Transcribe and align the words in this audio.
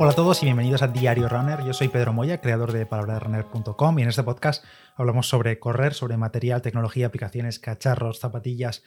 Hola 0.00 0.12
a 0.12 0.14
todos 0.14 0.40
y 0.44 0.46
bienvenidos 0.46 0.82
a 0.82 0.86
Diario 0.86 1.28
Runner. 1.28 1.64
Yo 1.64 1.72
soy 1.72 1.88
Pedro 1.88 2.12
Moya, 2.12 2.40
creador 2.40 2.70
de 2.70 2.86
palabraderunner.com 2.86 3.98
y 3.98 4.02
en 4.02 4.08
este 4.08 4.22
podcast 4.22 4.64
hablamos 4.94 5.28
sobre 5.28 5.58
correr, 5.58 5.92
sobre 5.92 6.16
material, 6.16 6.62
tecnología, 6.62 7.08
aplicaciones, 7.08 7.58
cacharros, 7.58 8.20
zapatillas 8.20 8.84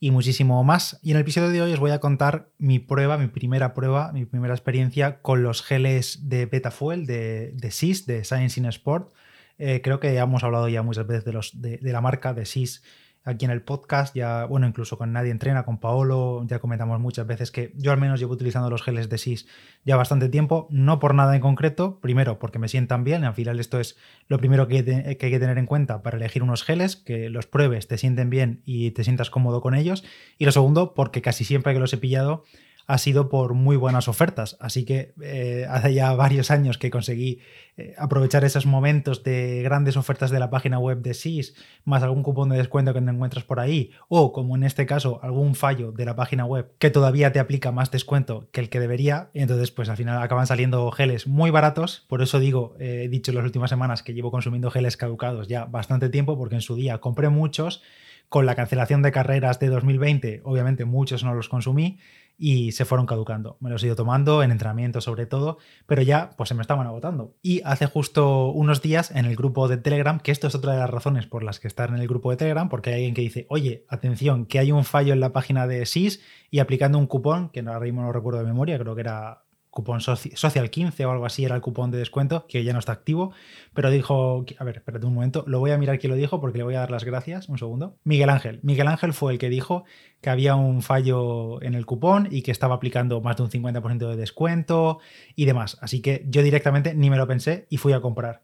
y 0.00 0.10
muchísimo 0.10 0.64
más. 0.64 0.98
Y 1.02 1.10
en 1.10 1.18
el 1.18 1.20
episodio 1.20 1.50
de 1.50 1.60
hoy 1.60 1.74
os 1.74 1.80
voy 1.80 1.90
a 1.90 2.00
contar 2.00 2.48
mi 2.56 2.78
prueba, 2.78 3.18
mi 3.18 3.26
primera 3.26 3.74
prueba, 3.74 4.10
mi 4.12 4.24
primera 4.24 4.54
experiencia 4.54 5.20
con 5.20 5.42
los 5.42 5.62
geles 5.62 6.30
de 6.30 6.46
Betafuel 6.46 7.04
de, 7.04 7.52
de 7.52 7.70
SIS, 7.70 8.06
de 8.06 8.24
Science 8.24 8.58
in 8.58 8.64
Sport. 8.64 9.12
Eh, 9.58 9.82
creo 9.84 10.00
que 10.00 10.16
hemos 10.16 10.44
hablado 10.44 10.66
ya 10.70 10.82
muchas 10.82 11.06
veces 11.06 11.26
de, 11.26 11.32
los, 11.34 11.60
de, 11.60 11.76
de 11.76 11.92
la 11.92 12.00
marca 12.00 12.32
de 12.32 12.46
SIS 12.46 12.82
aquí 13.24 13.46
en 13.46 13.50
el 13.50 13.62
podcast, 13.62 14.14
ya, 14.14 14.44
bueno, 14.44 14.66
incluso 14.66 14.98
con 14.98 15.12
Nadie 15.12 15.30
Entrena, 15.30 15.64
con 15.64 15.78
Paolo, 15.78 16.44
ya 16.46 16.58
comentamos 16.58 17.00
muchas 17.00 17.26
veces 17.26 17.50
que 17.50 17.72
yo 17.76 17.90
al 17.90 17.98
menos 17.98 18.20
llevo 18.20 18.34
utilizando 18.34 18.68
los 18.68 18.82
geles 18.82 19.08
de 19.08 19.18
SIS 19.18 19.46
ya 19.84 19.96
bastante 19.96 20.28
tiempo, 20.28 20.68
no 20.70 20.98
por 20.98 21.14
nada 21.14 21.34
en 21.34 21.40
concreto, 21.40 22.00
primero 22.00 22.38
porque 22.38 22.58
me 22.58 22.68
sientan 22.68 23.02
bien, 23.02 23.24
al 23.24 23.34
final 23.34 23.58
esto 23.60 23.80
es 23.80 23.96
lo 24.28 24.38
primero 24.38 24.68
que, 24.68 24.76
hay 25.08 25.16
que 25.16 25.38
tener 25.40 25.56
en 25.58 25.66
cuenta 25.66 26.02
para 26.02 26.18
elegir 26.18 26.42
unos 26.42 26.62
geles, 26.64 26.96
que 26.96 27.30
los 27.30 27.46
pruebes, 27.46 27.88
te 27.88 27.96
sienten 27.96 28.28
bien 28.28 28.62
y 28.66 28.90
te 28.90 29.04
sientas 29.04 29.30
cómodo 29.30 29.62
con 29.62 29.74
ellos, 29.74 30.04
y 30.38 30.44
lo 30.44 30.52
segundo 30.52 30.94
porque 30.94 31.22
casi 31.22 31.44
siempre 31.44 31.72
que 31.72 31.80
los 31.80 31.92
he 31.94 31.98
pillado 31.98 32.44
ha 32.86 32.98
sido 32.98 33.28
por 33.28 33.54
muy 33.54 33.76
buenas 33.76 34.08
ofertas. 34.08 34.56
Así 34.60 34.84
que 34.84 35.14
eh, 35.22 35.66
hace 35.68 35.94
ya 35.94 36.14
varios 36.14 36.50
años 36.50 36.78
que 36.78 36.90
conseguí 36.90 37.40
eh, 37.76 37.94
aprovechar 37.98 38.44
esos 38.44 38.66
momentos 38.66 39.24
de 39.24 39.62
grandes 39.62 39.96
ofertas 39.96 40.30
de 40.30 40.38
la 40.38 40.50
página 40.50 40.78
web 40.78 41.00
de 41.00 41.14
SIS, 41.14 41.54
más 41.84 42.02
algún 42.02 42.22
cupón 42.22 42.50
de 42.50 42.56
descuento 42.56 42.92
que 42.92 43.00
te 43.00 43.10
encuentras 43.10 43.44
por 43.44 43.58
ahí, 43.58 43.90
o 44.08 44.32
como 44.32 44.54
en 44.54 44.64
este 44.64 44.86
caso, 44.86 45.18
algún 45.22 45.54
fallo 45.54 45.92
de 45.92 46.04
la 46.04 46.14
página 46.14 46.44
web 46.44 46.72
que 46.78 46.90
todavía 46.90 47.32
te 47.32 47.40
aplica 47.40 47.72
más 47.72 47.90
descuento 47.90 48.48
que 48.52 48.60
el 48.60 48.68
que 48.68 48.80
debería. 48.80 49.30
Y 49.32 49.40
entonces, 49.40 49.70
pues 49.70 49.88
al 49.88 49.96
final 49.96 50.22
acaban 50.22 50.46
saliendo 50.46 50.90
geles 50.90 51.26
muy 51.26 51.50
baratos. 51.50 52.04
Por 52.08 52.22
eso 52.22 52.38
digo, 52.38 52.76
eh, 52.78 53.02
he 53.04 53.08
dicho 53.08 53.30
en 53.30 53.36
las 53.36 53.44
últimas 53.44 53.70
semanas 53.70 54.02
que 54.02 54.14
llevo 54.14 54.30
consumiendo 54.30 54.70
geles 54.70 54.96
caducados 54.96 55.48
ya 55.48 55.64
bastante 55.64 56.10
tiempo, 56.10 56.36
porque 56.36 56.56
en 56.56 56.60
su 56.60 56.76
día 56.76 56.98
compré 56.98 57.28
muchos. 57.28 57.82
Con 58.28 58.46
la 58.46 58.54
cancelación 58.54 59.02
de 59.02 59.12
carreras 59.12 59.60
de 59.60 59.68
2020, 59.68 60.40
obviamente 60.44 60.84
muchos 60.86 61.22
no 61.22 61.34
los 61.34 61.48
consumí 61.48 61.98
y 62.36 62.72
se 62.72 62.84
fueron 62.84 63.06
caducando. 63.06 63.56
Me 63.60 63.70
los 63.70 63.82
he 63.82 63.86
ido 63.86 63.96
tomando 63.96 64.42
en 64.42 64.50
entrenamiento 64.50 65.00
sobre 65.00 65.26
todo, 65.26 65.58
pero 65.86 66.02
ya 66.02 66.30
pues 66.36 66.48
se 66.48 66.54
me 66.54 66.62
estaban 66.62 66.86
agotando. 66.86 67.34
Y 67.42 67.62
hace 67.64 67.86
justo 67.86 68.50
unos 68.50 68.82
días 68.82 69.10
en 69.10 69.24
el 69.24 69.36
grupo 69.36 69.68
de 69.68 69.76
Telegram, 69.76 70.18
que 70.18 70.32
esto 70.32 70.46
es 70.46 70.54
otra 70.54 70.72
de 70.72 70.78
las 70.78 70.90
razones 70.90 71.26
por 71.26 71.42
las 71.42 71.60
que 71.60 71.68
estar 71.68 71.90
en 71.90 71.96
el 71.96 72.08
grupo 72.08 72.30
de 72.30 72.36
Telegram, 72.36 72.68
porque 72.68 72.90
hay 72.90 72.96
alguien 72.96 73.14
que 73.14 73.22
dice, 73.22 73.46
oye, 73.48 73.84
atención, 73.88 74.46
que 74.46 74.58
hay 74.58 74.72
un 74.72 74.84
fallo 74.84 75.12
en 75.12 75.20
la 75.20 75.32
página 75.32 75.66
de 75.66 75.86
SIS 75.86 76.20
y 76.50 76.58
aplicando 76.58 76.98
un 76.98 77.06
cupón, 77.06 77.50
que 77.50 77.60
ahora 77.60 77.80
mismo 77.80 78.02
no 78.02 78.12
recuerdo 78.12 78.40
de 78.40 78.46
memoria, 78.46 78.78
creo 78.78 78.94
que 78.94 79.00
era 79.00 79.43
cupón 79.74 80.00
social 80.00 80.70
15 80.70 81.04
o 81.04 81.10
algo 81.10 81.26
así 81.26 81.44
era 81.44 81.56
el 81.56 81.60
cupón 81.60 81.90
de 81.90 81.98
descuento, 81.98 82.46
que 82.46 82.62
ya 82.62 82.72
no 82.72 82.78
está 82.78 82.92
activo, 82.92 83.32
pero 83.74 83.90
dijo, 83.90 84.44
a 84.58 84.64
ver, 84.64 84.76
espérate 84.76 85.04
un 85.04 85.14
momento, 85.14 85.44
lo 85.48 85.58
voy 85.58 85.72
a 85.72 85.78
mirar 85.78 85.98
quién 85.98 86.12
lo 86.12 86.16
dijo 86.16 86.40
porque 86.40 86.58
le 86.58 86.64
voy 86.64 86.76
a 86.76 86.80
dar 86.80 86.92
las 86.92 87.04
gracias, 87.04 87.48
un 87.48 87.58
segundo. 87.58 87.96
Miguel 88.04 88.30
Ángel. 88.30 88.60
Miguel 88.62 88.86
Ángel 88.86 89.12
fue 89.12 89.32
el 89.32 89.38
que 89.38 89.48
dijo 89.48 89.84
que 90.20 90.30
había 90.30 90.54
un 90.54 90.80
fallo 90.80 91.60
en 91.60 91.74
el 91.74 91.86
cupón 91.86 92.28
y 92.30 92.42
que 92.42 92.52
estaba 92.52 92.76
aplicando 92.76 93.20
más 93.20 93.36
de 93.36 93.42
un 93.42 93.50
50% 93.50 94.08
de 94.08 94.16
descuento 94.16 95.00
y 95.34 95.44
demás. 95.44 95.76
Así 95.80 96.00
que 96.00 96.24
yo 96.28 96.42
directamente 96.42 96.94
ni 96.94 97.10
me 97.10 97.16
lo 97.16 97.26
pensé 97.26 97.66
y 97.68 97.78
fui 97.78 97.92
a 97.92 98.00
comprar. 98.00 98.42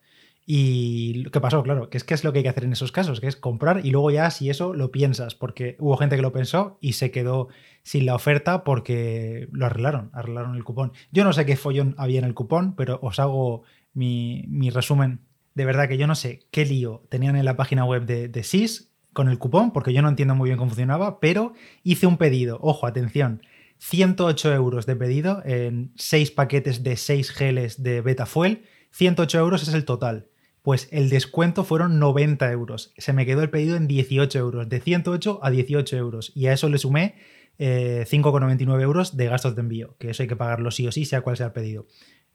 Y 0.52 1.26
¿qué 1.30 1.40
pasó? 1.40 1.62
Claro, 1.62 1.90
que 1.90 1.96
es 1.96 2.02
que 2.02 2.12
es 2.12 2.24
lo 2.24 2.32
que 2.32 2.40
hay 2.40 2.42
que 2.42 2.48
hacer 2.48 2.64
en 2.64 2.72
esos 2.72 2.90
casos, 2.90 3.20
que 3.20 3.28
es 3.28 3.36
comprar 3.36 3.86
y 3.86 3.92
luego 3.92 4.10
ya 4.10 4.28
si 4.32 4.50
eso 4.50 4.74
lo 4.74 4.90
piensas, 4.90 5.36
porque 5.36 5.76
hubo 5.78 5.96
gente 5.96 6.16
que 6.16 6.22
lo 6.22 6.32
pensó 6.32 6.76
y 6.80 6.94
se 6.94 7.12
quedó 7.12 7.46
sin 7.84 8.04
la 8.04 8.16
oferta 8.16 8.64
porque 8.64 9.46
lo 9.52 9.66
arreglaron, 9.66 10.10
arreglaron 10.12 10.56
el 10.56 10.64
cupón. 10.64 10.90
Yo 11.12 11.22
no 11.22 11.32
sé 11.32 11.46
qué 11.46 11.54
follón 11.54 11.94
había 11.98 12.18
en 12.18 12.24
el 12.24 12.34
cupón, 12.34 12.74
pero 12.74 12.98
os 13.00 13.20
hago 13.20 13.62
mi, 13.94 14.44
mi 14.48 14.70
resumen. 14.70 15.20
De 15.54 15.64
verdad 15.64 15.86
que 15.86 15.98
yo 15.98 16.08
no 16.08 16.16
sé 16.16 16.40
qué 16.50 16.66
lío 16.66 17.04
tenían 17.08 17.36
en 17.36 17.44
la 17.44 17.56
página 17.56 17.84
web 17.84 18.04
de, 18.04 18.26
de 18.26 18.42
SIS 18.42 18.90
con 19.12 19.28
el 19.28 19.38
cupón, 19.38 19.72
porque 19.72 19.92
yo 19.92 20.02
no 20.02 20.08
entiendo 20.08 20.34
muy 20.34 20.48
bien 20.48 20.58
cómo 20.58 20.70
funcionaba, 20.70 21.20
pero 21.20 21.52
hice 21.84 22.08
un 22.08 22.16
pedido, 22.16 22.58
ojo, 22.60 22.88
atención, 22.88 23.40
108 23.78 24.52
euros 24.52 24.84
de 24.84 24.96
pedido 24.96 25.42
en 25.44 25.92
6 25.94 26.32
paquetes 26.32 26.82
de 26.82 26.96
6 26.96 27.30
geles 27.30 27.84
de 27.84 28.00
Betafuel, 28.00 28.64
108 28.90 29.38
euros 29.38 29.62
es 29.62 29.74
el 29.74 29.84
total 29.84 30.29
pues 30.62 30.88
el 30.92 31.08
descuento 31.08 31.64
fueron 31.64 31.98
90 31.98 32.50
euros. 32.52 32.92
Se 32.98 33.12
me 33.12 33.26
quedó 33.26 33.42
el 33.42 33.50
pedido 33.50 33.76
en 33.76 33.86
18 33.86 34.38
euros, 34.38 34.68
de 34.68 34.80
108 34.80 35.40
a 35.42 35.50
18 35.50 35.96
euros. 35.96 36.32
Y 36.34 36.46
a 36.46 36.52
eso 36.52 36.68
le 36.68 36.78
sumé 36.78 37.14
eh, 37.58 38.04
5,99 38.08 38.80
euros 38.80 39.16
de 39.16 39.26
gastos 39.26 39.54
de 39.54 39.60
envío, 39.60 39.96
que 39.98 40.10
eso 40.10 40.22
hay 40.22 40.28
que 40.28 40.36
pagarlo 40.36 40.70
sí 40.70 40.86
o 40.86 40.92
sí, 40.92 41.04
sea 41.04 41.22
cual 41.22 41.36
sea 41.36 41.46
el 41.46 41.52
pedido. 41.52 41.86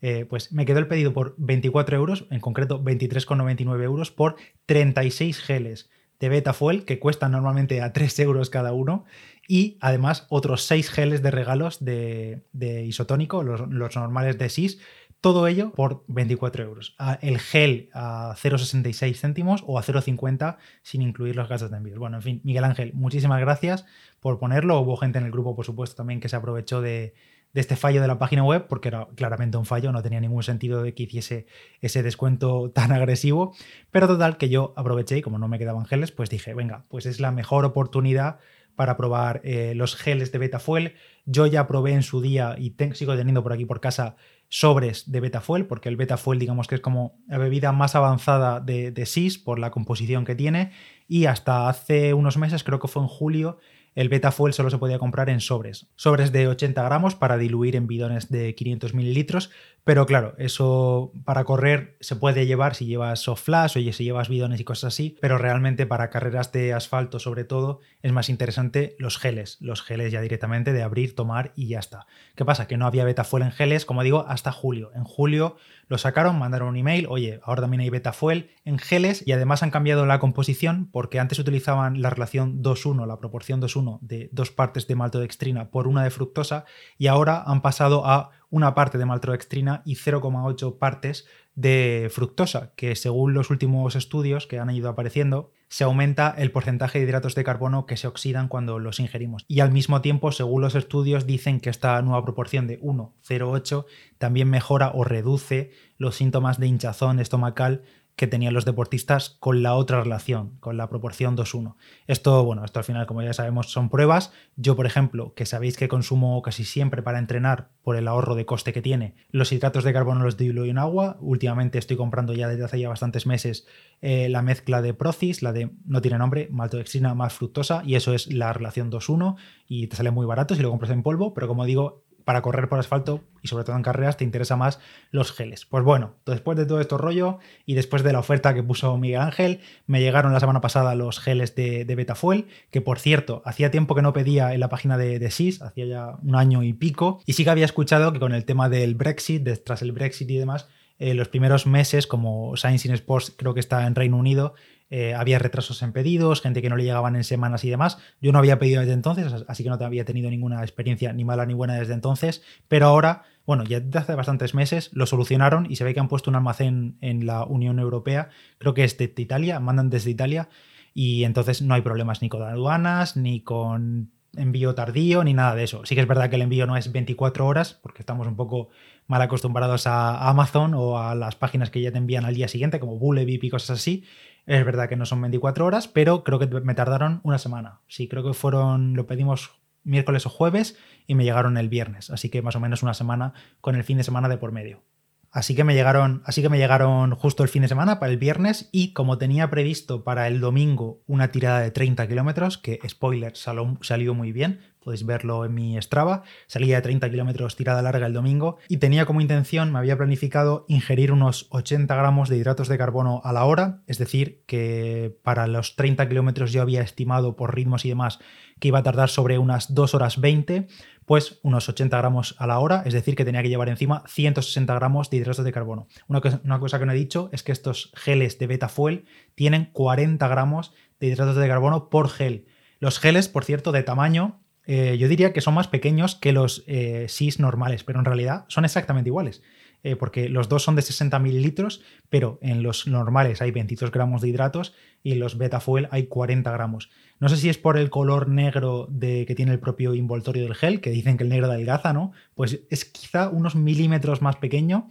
Eh, 0.01 0.25
pues 0.25 0.51
me 0.51 0.65
quedó 0.65 0.79
el 0.79 0.87
pedido 0.87 1.13
por 1.13 1.35
24 1.37 1.97
euros, 1.97 2.27
en 2.29 2.39
concreto 2.39 2.83
23,99 2.83 3.83
euros 3.83 4.11
por 4.11 4.35
36 4.65 5.39
geles 5.39 5.89
de 6.19 6.29
Betafuel 6.29 6.85
que 6.85 6.99
cuestan 6.99 7.31
normalmente 7.31 7.81
a 7.81 7.91
3 7.91 8.19
euros 8.19 8.49
cada 8.49 8.73
uno 8.73 9.05
y 9.47 9.77
además 9.81 10.25
otros 10.29 10.63
6 10.63 10.89
geles 10.89 11.21
de 11.21 11.31
regalos 11.31 11.83
de, 11.83 12.43
isotónico, 12.85 13.43
los 13.43 13.95
normales 13.95 14.37
de 14.37 14.49
SIS, 14.49 14.79
todo 15.25 15.47
ello 15.47 15.71
por 15.71 16.03
24 16.05 16.63
euros. 16.63 16.95
El 17.19 17.39
gel 17.39 17.89
a 17.95 18.35
0,66 18.37 19.15
céntimos 19.15 19.63
o 19.65 19.79
a 19.79 19.81
0,50 19.81 20.57
sin 20.83 21.01
incluir 21.01 21.35
los 21.35 21.49
gastos 21.49 21.71
de 21.71 21.77
envío. 21.77 21.97
Bueno, 21.97 22.17
en 22.17 22.21
fin, 22.21 22.41
Miguel 22.43 22.63
Ángel, 22.63 22.93
muchísimas 22.93 23.41
gracias 23.41 23.87
por 24.19 24.37
ponerlo. 24.37 24.79
Hubo 24.79 24.97
gente 24.97 25.17
en 25.17 25.25
el 25.25 25.31
grupo, 25.31 25.55
por 25.55 25.65
supuesto, 25.65 25.95
también 25.95 26.19
que 26.19 26.29
se 26.29 26.35
aprovechó 26.35 26.79
de, 26.79 27.15
este 27.55 27.75
fallo 27.75 28.03
de 28.03 28.07
la 28.07 28.19
página 28.19 28.43
web, 28.43 28.67
porque 28.67 28.89
era 28.89 29.07
claramente 29.15 29.57
un 29.57 29.65
fallo, 29.65 29.91
no 29.91 30.03
tenía 30.03 30.19
ningún 30.19 30.43
sentido 30.43 30.83
de 30.83 30.93
que 30.93 31.01
hiciese 31.01 31.47
ese 31.81 32.03
descuento 32.03 32.69
tan 32.69 32.91
agresivo. 32.91 33.55
Pero 33.89 34.05
total, 34.05 34.37
que 34.37 34.49
yo 34.49 34.75
aproveché 34.77 35.17
y 35.17 35.21
como 35.23 35.39
no 35.39 35.47
me 35.47 35.57
quedaban 35.57 35.87
geles, 35.87 36.11
pues 36.11 36.29
dije, 36.29 36.53
venga, 36.53 36.85
pues 36.87 37.07
es 37.07 37.19
la 37.19 37.31
mejor 37.31 37.65
oportunidad 37.65 38.37
para 38.75 38.95
probar 38.95 39.41
eh, 39.43 39.73
los 39.75 39.95
geles 39.95 40.31
de 40.31 40.37
Betafuel. 40.37 40.93
Yo 41.25 41.47
ya 41.47 41.65
probé 41.65 41.93
en 41.93 42.03
su 42.03 42.21
día 42.21 42.55
y 42.59 42.75
sigo 42.93 43.15
teniendo 43.15 43.41
por 43.41 43.53
aquí 43.53 43.65
por 43.65 43.79
casa 43.79 44.17
sobres 44.49 45.11
de 45.11 45.19
Betafuel, 45.19 45.65
porque 45.65 45.89
el 45.89 45.97
Betafuel 45.97 46.39
digamos 46.39 46.67
que 46.67 46.75
es 46.75 46.81
como 46.81 47.17
la 47.27 47.37
bebida 47.37 47.71
más 47.71 47.95
avanzada 47.95 48.59
de, 48.59 48.91
de 48.91 49.05
SIS 49.05 49.37
por 49.37 49.59
la 49.59 49.71
composición 49.71 50.25
que 50.25 50.35
tiene 50.35 50.71
y 51.07 51.25
hasta 51.25 51.69
hace 51.69 52.13
unos 52.13 52.37
meses, 52.37 52.63
creo 52.63 52.79
que 52.79 52.87
fue 52.87 53.01
en 53.01 53.07
julio, 53.07 53.57
el 53.95 54.09
Betafuel 54.09 54.53
solo 54.53 54.69
se 54.69 54.77
podía 54.77 54.99
comprar 54.99 55.29
en 55.29 55.39
sobres. 55.39 55.87
Sobres 55.95 56.33
de 56.33 56.49
80 56.49 56.83
gramos 56.83 57.15
para 57.15 57.37
diluir 57.37 57.77
en 57.77 57.87
bidones 57.87 58.29
de 58.29 58.53
500 58.53 58.93
mililitros. 58.93 59.51
Pero 59.85 60.05
claro, 60.05 60.33
eso 60.37 61.13
para 61.23 61.45
correr 61.45 61.95
se 62.01 62.15
puede 62.17 62.45
llevar 62.45 62.75
si 62.75 62.85
llevas 62.85 63.19
soft 63.19 63.43
flash 63.43 63.77
o 63.77 63.93
si 63.93 64.03
llevas 64.03 64.27
bidones 64.27 64.59
y 64.59 64.65
cosas 64.65 64.93
así. 64.93 65.17
Pero 65.21 65.37
realmente 65.37 65.85
para 65.85 66.09
carreras 66.09 66.51
de 66.51 66.73
asfalto, 66.73 67.19
sobre 67.19 67.45
todo, 67.45 67.79
es 68.01 68.11
más 68.11 68.27
interesante 68.27 68.95
los 68.99 69.17
geles. 69.17 69.57
Los 69.61 69.81
geles 69.81 70.11
ya 70.11 70.21
directamente 70.21 70.73
de 70.73 70.83
abrir, 70.83 71.15
tomar 71.15 71.53
y 71.55 71.67
ya 71.67 71.79
está. 71.79 72.05
¿Qué 72.35 72.43
pasa? 72.43 72.67
Que 72.67 72.75
no 72.75 72.87
había 72.87 73.05
Betafuel 73.05 73.43
en 73.43 73.51
geles, 73.51 73.85
como 73.85 74.03
digo, 74.03 74.25
hasta 74.27 74.51
julio. 74.51 74.91
En 74.93 75.05
julio 75.05 75.55
lo 75.87 75.97
sacaron, 75.97 76.39
mandaron 76.39 76.69
un 76.69 76.77
email, 76.77 77.05
oye, 77.09 77.39
ahora 77.43 77.61
también 77.61 77.81
hay 77.81 77.89
Betafuel 77.89 78.51
en 78.63 78.79
geles 78.79 79.23
y 79.25 79.31
además 79.31 79.63
han 79.63 79.71
cambiado 79.71 80.05
la 80.05 80.19
composición 80.19 80.89
porque 80.91 81.19
antes 81.19 81.39
utilizaban 81.39 82.01
la 82.01 82.09
relación 82.09 82.63
2-1, 82.63 83.05
la 83.05 83.19
proporción 83.19 83.61
2-1 83.61 83.99
de 84.01 84.29
dos 84.31 84.51
partes 84.51 84.87
de 84.87 84.95
maltodextrina 84.95 85.69
por 85.69 85.87
una 85.87 86.03
de 86.03 86.09
fructosa 86.09 86.65
y 86.97 87.07
ahora 87.07 87.43
han 87.45 87.61
pasado 87.61 88.05
a 88.05 88.31
una 88.49 88.73
parte 88.73 88.97
de 88.97 89.05
maltodextrina 89.05 89.81
y 89.85 89.95
0,8 89.95 90.77
partes 90.77 91.25
de 91.55 92.09
fructosa, 92.11 92.73
que 92.75 92.95
según 92.95 93.33
los 93.33 93.49
últimos 93.49 93.95
estudios 93.95 94.47
que 94.47 94.59
han 94.59 94.69
ido 94.69 94.89
apareciendo, 94.89 95.51
se 95.67 95.83
aumenta 95.83 96.33
el 96.37 96.51
porcentaje 96.51 96.99
de 96.99 97.05
hidratos 97.05 97.35
de 97.35 97.43
carbono 97.43 97.85
que 97.85 97.97
se 97.97 98.07
oxidan 98.07 98.47
cuando 98.47 98.79
los 98.79 98.99
ingerimos. 98.99 99.45
Y 99.47 99.59
al 99.59 99.71
mismo 99.71 100.01
tiempo, 100.01 100.31
según 100.31 100.61
los 100.61 100.75
estudios, 100.75 101.25
dicen 101.25 101.59
que 101.59 101.69
esta 101.69 102.01
nueva 102.01 102.23
proporción 102.23 102.67
de 102.67 102.79
1,08 102.81 103.85
también 104.17 104.49
mejora 104.49 104.91
o 104.93 105.03
reduce 105.03 105.71
los 105.97 106.15
síntomas 106.15 106.59
de 106.59 106.67
hinchazón 106.67 107.19
estomacal 107.19 107.83
que 108.15 108.27
tenían 108.27 108.53
los 108.53 108.65
deportistas 108.65 109.37
con 109.39 109.61
la 109.61 109.75
otra 109.75 110.01
relación, 110.01 110.57
con 110.59 110.77
la 110.77 110.87
proporción 110.89 111.35
2-1. 111.35 111.75
Esto, 112.07 112.43
bueno, 112.45 112.63
esto 112.63 112.79
al 112.79 112.85
final, 112.85 113.05
como 113.07 113.21
ya 113.21 113.33
sabemos, 113.33 113.71
son 113.71 113.89
pruebas. 113.89 114.31
Yo, 114.55 114.75
por 114.75 114.85
ejemplo, 114.85 115.33
que 115.33 115.45
sabéis 115.45 115.75
que 115.75 115.89
consumo 115.89 116.41
casi 116.41 116.63
siempre 116.63 117.01
para 117.01 117.19
entrenar 117.19 117.69
por 117.83 117.97
el 117.97 118.07
ahorro 118.07 118.35
de 118.35 118.45
coste 118.45 118.73
que 118.73 118.81
tiene, 118.81 119.15
los 119.31 119.51
hidratos 119.51 119.83
de 119.83 119.93
carbono 119.93 120.23
los 120.23 120.37
diluyo 120.37 120.71
en 120.71 120.77
agua. 120.77 121.17
Últimamente 121.19 121.77
estoy 121.77 121.97
comprando 121.97 122.33
ya 122.33 122.47
desde 122.47 122.63
hace 122.63 122.79
ya 122.79 122.89
bastantes 122.89 123.25
meses 123.25 123.67
eh, 124.01 124.29
la 124.29 124.41
mezcla 124.41 124.81
de 124.81 124.93
Procis, 124.93 125.41
la 125.41 125.51
de, 125.51 125.71
no 125.85 126.01
tiene 126.01 126.17
nombre, 126.17 126.47
maltodextrina 126.51 127.13
más 127.15 127.33
fructosa, 127.33 127.83
y 127.85 127.95
eso 127.95 128.13
es 128.13 128.31
la 128.31 128.53
relación 128.53 128.91
2-1 128.91 129.35
y 129.67 129.87
te 129.87 129.95
sale 129.95 130.11
muy 130.11 130.25
barato 130.25 130.55
si 130.55 130.61
lo 130.61 130.69
compras 130.69 130.91
en 130.91 131.03
polvo, 131.03 131.33
pero 131.33 131.47
como 131.47 131.65
digo, 131.65 132.04
para 132.25 132.41
correr 132.41 132.67
por 132.67 132.79
asfalto 132.79 133.23
y 133.41 133.47
sobre 133.47 133.63
todo 133.63 133.75
en 133.75 133.83
carreras 133.83 134.17
te 134.17 134.23
interesa 134.23 134.55
más 134.55 134.79
los 135.11 135.31
geles. 135.31 135.65
Pues 135.65 135.83
bueno, 135.83 136.15
después 136.25 136.57
de 136.57 136.65
todo 136.65 136.81
esto 136.81 136.97
rollo 136.97 137.37
y 137.65 137.75
después 137.75 138.03
de 138.03 138.11
la 138.11 138.19
oferta 138.19 138.53
que 138.53 138.63
puso 138.63 138.97
Miguel 138.97 139.21
Ángel, 139.21 139.61
me 139.85 140.01
llegaron 140.01 140.33
la 140.33 140.39
semana 140.39 140.59
pasada 140.59 140.95
los 140.95 141.19
geles 141.19 141.55
de, 141.55 141.85
de 141.85 141.95
Betafuel, 141.95 142.47
que 142.71 142.81
por 142.81 142.99
cierto, 142.99 143.41
hacía 143.45 143.71
tiempo 143.71 143.95
que 143.95 144.01
no 144.01 144.11
pedía 144.11 144.53
en 144.53 144.59
la 144.59 144.69
página 144.69 144.97
de, 144.97 145.19
de 145.19 145.31
SIS, 145.31 145.61
hacía 145.61 145.85
ya 145.85 146.17
un 146.23 146.35
año 146.35 146.63
y 146.63 146.73
pico, 146.73 147.21
y 147.25 147.33
sí 147.33 147.43
que 147.43 147.51
había 147.51 147.65
escuchado 147.65 148.11
que 148.11 148.19
con 148.19 148.33
el 148.33 148.43
tema 148.43 148.67
del 148.67 148.95
Brexit, 148.95 149.47
tras 149.63 149.83
el 149.83 149.91
Brexit 149.91 150.29
y 150.29 150.37
demás, 150.37 150.67
eh, 150.97 151.13
los 151.13 151.27
primeros 151.27 151.67
meses, 151.67 152.07
como 152.07 152.55
Science 152.55 152.87
in 152.87 152.93
Sports 152.93 153.33
creo 153.35 153.53
que 153.53 153.59
está 153.59 153.85
en 153.85 153.95
Reino 153.95 154.17
Unido, 154.17 154.53
eh, 154.89 155.13
había 155.13 155.39
retrasos 155.39 155.81
en 155.81 155.93
pedidos, 155.93 156.41
gente 156.41 156.61
que 156.61 156.69
no 156.69 156.77
le 156.77 156.83
llegaban 156.83 157.15
en 157.15 157.23
semanas 157.23 157.63
y 157.63 157.69
demás. 157.69 157.97
Yo 158.21 158.31
no 158.31 158.39
había 158.39 158.59
pedido 158.59 158.81
desde 158.81 158.93
entonces, 158.93 159.33
así 159.47 159.63
que 159.63 159.69
no 159.69 159.75
había 159.75 160.05
tenido 160.05 160.29
ninguna 160.29 160.61
experiencia 160.61 161.11
ni 161.13 161.23
mala 161.23 161.45
ni 161.45 161.53
buena 161.53 161.75
desde 161.75 161.93
entonces, 161.93 162.43
pero 162.67 162.87
ahora, 162.87 163.23
bueno, 163.45 163.63
ya 163.63 163.79
desde 163.79 163.99
hace 163.99 164.15
bastantes 164.15 164.53
meses 164.53 164.91
lo 164.93 165.05
solucionaron 165.05 165.65
y 165.69 165.75
se 165.77 165.83
ve 165.83 165.93
que 165.93 165.99
han 165.99 166.07
puesto 166.07 166.29
un 166.29 166.35
almacén 166.35 166.97
en 167.01 167.25
la 167.25 167.45
Unión 167.45 167.79
Europea, 167.79 168.29
creo 168.57 168.73
que 168.73 168.83
es 168.83 168.97
de 168.97 169.11
Italia, 169.17 169.59
mandan 169.59 169.89
desde 169.89 170.11
Italia 170.11 170.49
y 170.93 171.23
entonces 171.23 171.61
no 171.61 171.73
hay 171.73 171.81
problemas 171.81 172.21
ni 172.21 172.29
con 172.29 172.43
aduanas, 172.43 173.17
ni 173.17 173.41
con 173.41 174.11
envío 174.37 174.75
tardío, 174.75 175.23
ni 175.23 175.33
nada 175.33 175.55
de 175.55 175.63
eso. 175.63 175.85
Sí 175.85 175.95
que 175.95 176.01
es 176.01 176.07
verdad 176.07 176.29
que 176.29 176.35
el 176.35 176.41
envío 176.41 176.67
no 176.67 176.77
es 176.77 176.91
24 176.91 177.45
horas, 177.45 177.73
porque 177.73 178.01
estamos 178.01 178.27
un 178.27 178.35
poco 178.35 178.69
mal 179.07 179.21
acostumbrados 179.21 179.87
a 179.87 180.29
Amazon 180.29 180.73
o 180.73 180.99
a 180.99 181.15
las 181.15 181.35
páginas 181.35 181.69
que 181.69 181.81
ya 181.81 181.91
te 181.91 181.97
envían 181.97 182.25
al 182.25 182.35
día 182.35 182.47
siguiente, 182.47 182.79
como 182.79 182.97
Bullebip 182.97 183.43
y 183.43 183.49
cosas 183.49 183.79
así. 183.79 184.03
Es 184.45 184.63
verdad 184.63 184.87
que 184.87 184.95
no 184.95 185.05
son 185.05 185.21
24 185.21 185.65
horas, 185.65 185.87
pero 185.87 186.23
creo 186.23 186.39
que 186.39 186.47
me 186.47 186.75
tardaron 186.75 187.19
una 187.23 187.37
semana. 187.37 187.81
Sí, 187.87 188.07
creo 188.07 188.23
que 188.23 188.33
fueron, 188.33 188.95
lo 188.95 189.07
pedimos 189.07 189.51
miércoles 189.83 190.25
o 190.25 190.29
jueves 190.29 190.77
y 191.07 191.15
me 191.15 191.23
llegaron 191.23 191.57
el 191.57 191.69
viernes, 191.69 192.09
así 192.09 192.29
que 192.29 192.41
más 192.41 192.55
o 192.55 192.59
menos 192.59 192.83
una 192.83 192.93
semana 192.93 193.33
con 193.61 193.75
el 193.75 193.83
fin 193.83 193.97
de 193.97 194.03
semana 194.03 194.29
de 194.29 194.37
por 194.37 194.51
medio. 194.51 194.83
Así 195.31 195.53
que 195.53 195.65
me 195.65 195.73
llegaron, 195.73 196.21
así 196.25 196.41
que 196.41 196.47
me 196.47 196.57
llegaron 196.57 197.13
justo 197.15 197.43
el 197.43 197.49
fin 197.49 197.63
de 197.63 197.67
semana 197.67 197.99
para 197.99 198.11
el 198.11 198.17
viernes 198.17 198.69
y 198.71 198.93
como 198.93 199.17
tenía 199.17 199.49
previsto 199.49 200.03
para 200.03 200.27
el 200.27 200.39
domingo 200.39 201.01
una 201.07 201.29
tirada 201.29 201.59
de 201.59 201.71
30 201.71 202.07
kilómetros, 202.07 202.57
que 202.57 202.79
spoiler 202.87 203.33
salió 203.35 204.13
muy 204.13 204.31
bien, 204.31 204.61
podéis 204.85 205.03
verlo 205.03 205.43
en 205.45 205.53
mi 205.55 205.81
Strava, 205.81 206.21
salía 206.45 206.75
de 206.75 206.83
30 206.83 207.09
kilómetros 207.09 207.55
tirada 207.55 207.81
larga 207.81 208.05
el 208.05 208.13
domingo 208.13 208.59
y 208.69 208.77
tenía 208.77 209.05
como 209.05 209.19
intención, 209.19 209.71
me 209.73 209.79
había 209.79 209.97
planificado 209.97 210.63
ingerir 210.67 211.11
unos 211.11 211.47
80 211.49 211.93
gramos 211.95 212.29
de 212.29 212.37
hidratos 212.37 212.67
de 212.67 212.77
carbono 212.77 213.19
a 213.23 213.33
la 213.33 213.45
hora, 213.45 213.81
es 213.87 213.97
decir, 213.97 214.43
que 214.45 215.17
para 215.23 215.47
los 215.47 215.75
30 215.75 216.07
kilómetros 216.07 216.53
yo 216.53 216.61
había 216.61 216.83
estimado 216.83 217.35
por 217.35 217.55
ritmos 217.55 217.83
y 217.83 217.89
demás 217.89 218.19
que 218.59 218.67
iba 218.67 218.79
a 218.79 218.83
tardar 218.83 219.09
sobre 219.09 219.39
unas 219.39 219.73
2 219.73 219.95
horas 219.95 220.21
20, 220.21 220.67
pues 221.05 221.39
unos 221.41 221.67
80 221.67 221.97
gramos 221.97 222.35
a 222.37 222.45
la 222.45 222.59
hora, 222.59 222.83
es 222.85 222.93
decir, 222.93 223.15
que 223.15 223.25
tenía 223.25 223.41
que 223.41 223.49
llevar 223.49 223.69
encima 223.69 224.03
160 224.07 224.71
gramos 224.75 225.09
de 225.09 225.17
hidratos 225.17 225.43
de 225.43 225.51
carbono. 225.51 225.87
Una 226.07 226.21
cosa, 226.21 226.41
una 226.43 226.59
cosa 226.59 226.77
que 226.77 226.85
no 226.85 226.91
he 226.91 226.95
dicho 226.95 227.29
es 227.33 227.41
que 227.41 227.51
estos 227.51 227.91
geles 227.95 228.37
de 228.37 228.45
beta 228.45 228.69
fuel 228.69 229.05
tienen 229.33 229.65
40 229.73 230.27
gramos 230.27 230.73
de 230.99 231.07
hidratos 231.07 231.35
de 231.37 231.47
carbono 231.47 231.89
por 231.89 232.09
gel. 232.09 232.45
Los 232.79 232.99
geles, 232.99 233.29
por 233.29 233.45
cierto, 233.45 233.71
de 233.71 233.81
tamaño 233.81 234.44
eh, 234.67 234.97
yo 234.97 235.07
diría 235.07 235.33
que 235.33 235.41
son 235.41 235.53
más 235.53 235.67
pequeños 235.67 236.15
que 236.15 236.31
los 236.31 236.63
eh, 236.67 237.05
SIS 237.07 237.39
normales, 237.39 237.83
pero 237.83 237.99
en 237.99 238.05
realidad 238.05 238.45
son 238.47 238.65
exactamente 238.65 239.09
iguales. 239.09 239.41
Eh, 239.85 239.95
porque 239.95 240.29
los 240.29 240.49
dos 240.49 240.63
son 240.63 240.75
de 240.75 240.81
60 240.81 241.19
mililitros, 241.19 241.83
pero 242.09 242.39
en 242.41 242.63
los 242.63 242.87
normales 242.87 243.43
hay 243.43 243.51
22 243.51 243.91
gramos 243.91 244.23
de 244.23 244.29
hidratos 244.29 244.73
y 245.03 245.11
en 245.11 245.19
los 245.19 245.37
beta 245.37 245.59
fuel 245.59 245.87
hay 245.91 246.07
40 246.07 246.51
gramos. 246.51 246.89
No 247.19 247.29
sé 247.29 247.37
si 247.37 247.49
es 247.49 247.59
por 247.59 247.77
el 247.77 247.91
color 247.91 248.27
negro 248.27 248.87
de, 248.89 249.27
que 249.27 249.35
tiene 249.35 249.51
el 249.51 249.59
propio 249.59 249.93
envoltorio 249.93 250.41
del 250.41 250.55
gel, 250.55 250.81
que 250.81 250.89
dicen 250.89 251.17
que 251.17 251.23
el 251.23 251.29
negro 251.29 251.45
adelgaza, 251.45 251.93
¿no? 251.93 252.13
Pues 252.33 252.61
es 252.71 252.83
quizá 252.85 253.29
unos 253.29 253.53
milímetros 253.53 254.23
más 254.23 254.37
pequeño, 254.37 254.89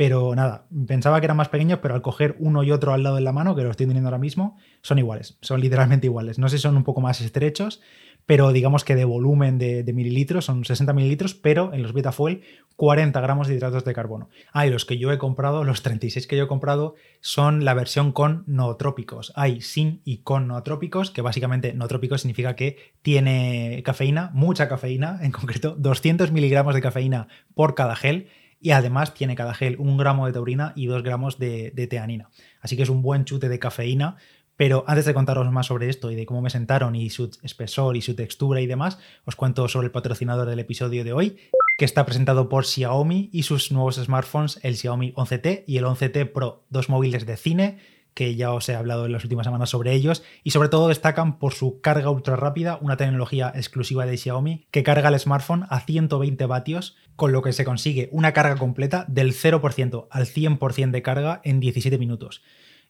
pero 0.00 0.34
nada, 0.34 0.66
pensaba 0.86 1.20
que 1.20 1.26
era 1.26 1.34
más 1.34 1.50
pequeño, 1.50 1.82
pero 1.82 1.94
al 1.94 2.00
coger 2.00 2.34
uno 2.38 2.62
y 2.62 2.70
otro 2.70 2.94
al 2.94 3.02
lado 3.02 3.16
de 3.16 3.20
la 3.20 3.32
mano, 3.32 3.54
que 3.54 3.62
lo 3.62 3.70
estoy 3.70 3.84
teniendo 3.84 4.08
ahora 4.08 4.16
mismo, 4.16 4.56
son 4.80 4.98
iguales, 4.98 5.36
son 5.42 5.60
literalmente 5.60 6.06
iguales. 6.06 6.38
No 6.38 6.48
sé 6.48 6.56
si 6.56 6.62
son 6.62 6.78
un 6.78 6.84
poco 6.84 7.02
más 7.02 7.20
estrechos, 7.20 7.82
pero 8.30 8.52
digamos 8.52 8.84
que 8.84 8.94
de 8.94 9.04
volumen 9.04 9.58
de, 9.58 9.82
mililitros 9.92 10.44
son 10.44 10.64
60 10.64 10.92
mililitros, 10.92 11.34
pero 11.34 11.74
en 11.74 11.82
los 11.82 11.92
Betafuel 11.92 12.42
40 12.76 13.20
gramos 13.20 13.48
de 13.48 13.56
hidratos 13.56 13.84
de 13.84 13.92
carbono. 13.92 14.28
Ah, 14.52 14.68
y 14.68 14.70
los 14.70 14.84
que 14.84 14.98
yo 14.98 15.10
he 15.10 15.18
comprado, 15.18 15.64
los 15.64 15.82
36 15.82 16.28
que 16.28 16.36
yo 16.36 16.44
he 16.44 16.46
comprado, 16.46 16.94
son 17.20 17.64
la 17.64 17.74
versión 17.74 18.12
con 18.12 18.44
nootrópicos. 18.46 19.32
Hay 19.34 19.62
sin 19.62 20.00
y 20.04 20.18
con 20.18 20.46
nootrópicos, 20.46 21.10
que 21.10 21.22
básicamente 21.22 21.74
nootrópicos 21.74 22.20
significa 22.20 22.54
que 22.54 22.76
tiene 23.02 23.82
cafeína, 23.84 24.30
mucha 24.32 24.68
cafeína, 24.68 25.18
en 25.22 25.32
concreto 25.32 25.74
200 25.76 26.30
miligramos 26.30 26.76
de 26.76 26.82
cafeína 26.82 27.26
por 27.56 27.74
cada 27.74 27.96
gel 27.96 28.28
y 28.60 28.70
además 28.70 29.12
tiene 29.12 29.34
cada 29.34 29.54
gel 29.54 29.74
un 29.80 29.96
gramo 29.96 30.26
de 30.26 30.34
taurina 30.34 30.72
y 30.76 30.86
dos 30.86 31.02
gramos 31.02 31.40
de, 31.40 31.72
de, 31.74 31.88
teanina. 31.88 32.28
Así 32.60 32.76
que 32.76 32.84
es 32.84 32.90
un 32.90 33.02
buen 33.02 33.24
chute 33.24 33.48
de 33.48 33.58
cafeína 33.58 34.18
pero 34.60 34.84
antes 34.86 35.06
de 35.06 35.14
contaros 35.14 35.50
más 35.50 35.68
sobre 35.68 35.88
esto 35.88 36.10
y 36.10 36.14
de 36.16 36.26
cómo 36.26 36.42
me 36.42 36.50
sentaron 36.50 36.94
y 36.94 37.08
su 37.08 37.30
espesor 37.42 37.96
y 37.96 38.02
su 38.02 38.14
textura 38.14 38.60
y 38.60 38.66
demás, 38.66 38.98
os 39.24 39.34
cuento 39.34 39.66
sobre 39.68 39.86
el 39.86 39.90
patrocinador 39.90 40.46
del 40.46 40.58
episodio 40.58 41.02
de 41.02 41.14
hoy, 41.14 41.38
que 41.78 41.86
está 41.86 42.04
presentado 42.04 42.50
por 42.50 42.66
Xiaomi 42.66 43.30
y 43.32 43.44
sus 43.44 43.72
nuevos 43.72 43.96
smartphones, 43.96 44.60
el 44.62 44.76
Xiaomi 44.76 45.14
11T 45.14 45.64
y 45.66 45.78
el 45.78 45.86
11T 45.86 46.30
Pro, 46.30 46.66
dos 46.68 46.90
móviles 46.90 47.24
de 47.24 47.38
cine 47.38 47.78
que 48.12 48.34
ya 48.34 48.52
os 48.52 48.68
he 48.68 48.74
hablado 48.74 49.06
en 49.06 49.12
las 49.12 49.24
últimas 49.24 49.46
semanas 49.46 49.70
sobre 49.70 49.94
ellos 49.94 50.22
y 50.44 50.50
sobre 50.50 50.68
todo 50.68 50.88
destacan 50.88 51.38
por 51.38 51.54
su 51.54 51.80
carga 51.80 52.10
ultra 52.10 52.36
rápida, 52.36 52.76
una 52.82 52.98
tecnología 52.98 53.50
exclusiva 53.54 54.04
de 54.04 54.18
Xiaomi 54.18 54.66
que 54.70 54.82
carga 54.82 55.08
el 55.08 55.18
smartphone 55.18 55.64
a 55.70 55.80
120 55.80 56.44
vatios, 56.44 56.98
con 57.16 57.32
lo 57.32 57.40
que 57.40 57.54
se 57.54 57.64
consigue 57.64 58.10
una 58.12 58.34
carga 58.34 58.56
completa 58.56 59.06
del 59.08 59.32
0% 59.32 60.08
al 60.10 60.26
100% 60.26 60.90
de 60.90 61.00
carga 61.00 61.40
en 61.44 61.60
17 61.60 61.96
minutos. 61.96 62.42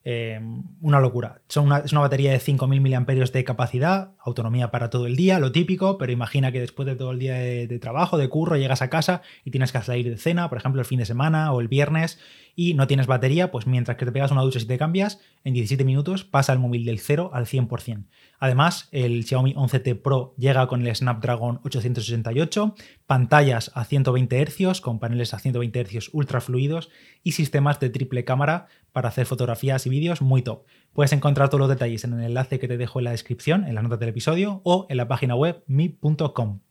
Em, 0.03 0.63
una 0.81 0.99
locura. 0.99 1.43
Son 1.47 1.71
es 1.85 1.91
una 1.91 2.01
batería 2.01 2.31
de 2.31 2.39
5.000 2.39 2.81
mAh 2.81 3.31
de 3.31 3.43
capacidad, 3.43 4.13
autonomía 4.19 4.71
para 4.71 4.89
todo 4.89 5.05
el 5.05 5.15
día, 5.15 5.37
lo 5.37 5.51
típico, 5.51 5.99
pero 5.99 6.11
imagina 6.11 6.51
que 6.51 6.59
después 6.59 6.87
de 6.87 6.95
todo 6.95 7.11
el 7.11 7.19
día 7.19 7.35
de, 7.35 7.67
de, 7.67 7.77
trabajo, 7.77 8.17
de 8.17 8.27
curro, 8.27 8.57
llegas 8.57 8.81
a 8.81 8.89
casa 8.89 9.21
y 9.45 9.51
tienes 9.51 9.71
que 9.71 9.79
salir 9.79 10.09
de 10.09 10.17
cena, 10.17 10.49
por 10.49 10.57
ejemplo, 10.57 10.81
el 10.81 10.87
fin 10.87 10.97
de 10.97 11.05
semana 11.05 11.53
o 11.53 11.61
el 11.61 11.67
viernes, 11.67 12.19
y 12.55 12.73
no 12.73 12.87
tienes 12.87 13.05
batería, 13.05 13.51
pues 13.51 13.67
mientras 13.67 13.95
que 13.97 14.05
te 14.05 14.11
pegas 14.11 14.31
una 14.31 14.41
ducha 14.41 14.57
y 14.59 14.65
te 14.65 14.79
cambias, 14.79 15.19
en 15.43 15.53
17 15.53 15.85
minutos 15.85 16.23
pasa 16.23 16.51
el 16.53 16.57
móvil 16.59 16.83
del 16.83 16.97
0 16.97 17.29
al 17.31 17.45
100%. 17.45 18.05
Además, 18.41 18.89
el 18.91 19.23
Xiaomi 19.23 19.53
11T 19.53 20.01
Pro 20.01 20.33
llega 20.35 20.65
con 20.65 20.81
el 20.81 20.95
Snapdragon 20.95 21.59
868, 21.63 22.73
pantallas 23.05 23.71
a 23.75 23.85
120 23.85 24.43
Hz 24.43 24.81
con 24.81 24.97
paneles 24.97 25.35
a 25.35 25.39
120 25.39 25.85
Hz 25.85 26.09
ultra 26.11 26.41
fluidos 26.41 26.89
y 27.21 27.33
sistemas 27.33 27.79
de 27.79 27.91
triple 27.91 28.25
cámara 28.25 28.65
para 28.93 29.09
hacer 29.09 29.27
fotografías 29.27 29.85
y 29.85 29.91
vídeos 29.91 30.23
muy 30.23 30.41
top. 30.41 30.65
Puedes 30.91 31.13
encontrar 31.13 31.49
todos 31.49 31.59
los 31.59 31.69
detalles 31.69 32.03
en 32.03 32.13
el 32.13 32.23
enlace 32.23 32.57
que 32.57 32.67
te 32.67 32.77
dejo 32.77 32.99
en 32.99 33.05
la 33.05 33.11
descripción, 33.11 33.67
en 33.67 33.75
la 33.75 33.83
nota 33.83 33.97
del 33.97 34.09
episodio 34.09 34.61
o 34.63 34.87
en 34.89 34.97
la 34.97 35.07
página 35.07 35.35
web 35.35 35.63
mi.com. 35.67 36.61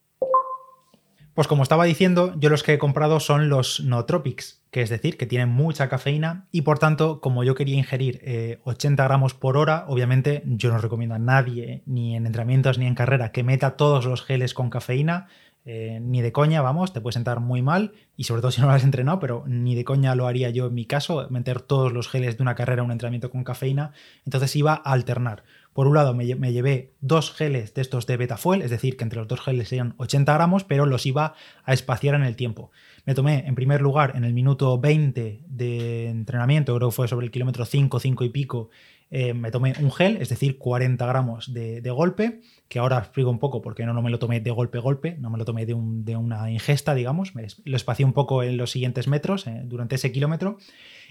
Pues 1.34 1.46
como 1.46 1.62
estaba 1.62 1.84
diciendo, 1.84 2.34
yo 2.38 2.50
los 2.50 2.62
que 2.62 2.74
he 2.74 2.78
comprado 2.78 3.20
son 3.20 3.48
los 3.48 3.80
nootropics, 3.80 4.62
que 4.70 4.82
es 4.82 4.90
decir, 4.90 5.16
que 5.16 5.26
tienen 5.26 5.48
mucha 5.48 5.88
cafeína 5.88 6.48
y 6.50 6.62
por 6.62 6.78
tanto, 6.78 7.20
como 7.20 7.44
yo 7.44 7.54
quería 7.54 7.76
ingerir 7.76 8.58
80 8.64 9.02
eh, 9.02 9.06
gramos 9.06 9.34
por 9.34 9.56
hora, 9.56 9.84
obviamente 9.86 10.42
yo 10.46 10.72
no 10.72 10.78
recomiendo 10.78 11.14
a 11.14 11.20
nadie, 11.20 11.82
ni 11.86 12.16
en 12.16 12.26
entrenamientos 12.26 12.78
ni 12.78 12.86
en 12.86 12.96
carrera, 12.96 13.30
que 13.30 13.44
meta 13.44 13.76
todos 13.76 14.06
los 14.06 14.22
geles 14.22 14.54
con 14.54 14.70
cafeína, 14.70 15.28
eh, 15.66 16.00
ni 16.00 16.22
de 16.22 16.32
coña, 16.32 16.62
vamos, 16.62 16.94
te 16.94 17.02
puede 17.02 17.12
sentar 17.12 17.38
muy 17.40 17.60
mal 17.60 17.92
y 18.16 18.24
sobre 18.24 18.40
todo 18.40 18.50
si 18.50 18.62
no 18.62 18.66
lo 18.66 18.72
has 18.72 18.82
entrenado, 18.82 19.20
pero 19.20 19.44
ni 19.46 19.74
de 19.74 19.84
coña 19.84 20.14
lo 20.14 20.26
haría 20.26 20.48
yo 20.50 20.68
en 20.68 20.74
mi 20.74 20.86
caso, 20.86 21.26
meter 21.30 21.60
todos 21.60 21.92
los 21.92 22.08
geles 22.08 22.38
de 22.38 22.42
una 22.42 22.54
carrera 22.54 22.80
a 22.80 22.84
un 22.84 22.92
entrenamiento 22.92 23.30
con 23.30 23.44
cafeína, 23.44 23.92
entonces 24.24 24.56
iba 24.56 24.72
a 24.72 24.92
alternar. 24.92 25.44
Por 25.80 25.86
un 25.86 25.94
lado, 25.94 26.12
me, 26.12 26.26
llevé 26.26 26.92
dos 27.00 27.32
geles 27.32 27.72
de 27.72 27.80
estos 27.80 28.06
de 28.06 28.18
Betafuel, 28.18 28.60
es 28.60 28.70
decir, 28.70 28.98
que 28.98 29.04
entre 29.04 29.18
los 29.18 29.28
dos 29.28 29.40
geles 29.40 29.70
serían 29.70 29.94
80 29.96 30.34
gramos, 30.34 30.62
pero 30.62 30.84
los 30.84 31.06
iba 31.06 31.32
a 31.64 31.72
espaciar 31.72 32.14
en 32.14 32.22
el 32.22 32.36
tiempo. 32.36 32.70
Me 33.06 33.14
tomé, 33.14 33.46
en 33.46 33.54
primer 33.54 33.80
lugar, 33.80 34.12
en 34.14 34.24
el 34.24 34.34
minuto 34.34 34.78
20 34.78 35.40
de 35.48 36.08
entrenamiento, 36.10 36.76
creo 36.76 36.90
que 36.90 36.94
fue 36.94 37.08
sobre 37.08 37.24
el 37.24 37.32
kilómetro 37.32 37.64
5, 37.64 37.98
5 37.98 38.24
y 38.24 38.28
pico, 38.28 38.68
eh, 39.10 39.32
me 39.32 39.50
tomé 39.50 39.72
un 39.80 39.90
gel, 39.90 40.18
es 40.18 40.28
decir, 40.28 40.58
40 40.58 41.06
gramos 41.06 41.54
de, 41.54 41.80
golpe, 41.90 42.42
que 42.68 42.78
ahora 42.78 42.98
explico 42.98 43.30
un 43.30 43.38
poco 43.38 43.62
porque 43.62 43.86
no, 43.86 43.94
no 43.94 44.02
me 44.02 44.10
lo 44.10 44.18
tomé 44.18 44.40
de 44.40 44.50
golpe 44.50 44.78
golpe, 44.80 45.16
no 45.18 45.30
me 45.30 45.38
lo 45.38 45.46
tomé 45.46 45.64
de, 45.64 45.74
una 45.74 46.50
ingesta, 46.50 46.94
digamos, 46.94 47.32
lo 47.64 47.76
espacié 47.76 48.04
un 48.04 48.12
poco 48.12 48.42
en 48.42 48.58
los 48.58 48.70
siguientes 48.70 49.08
metros, 49.08 49.46
eh, 49.46 49.62
durante 49.64 49.94
ese 49.94 50.12
kilómetro, 50.12 50.58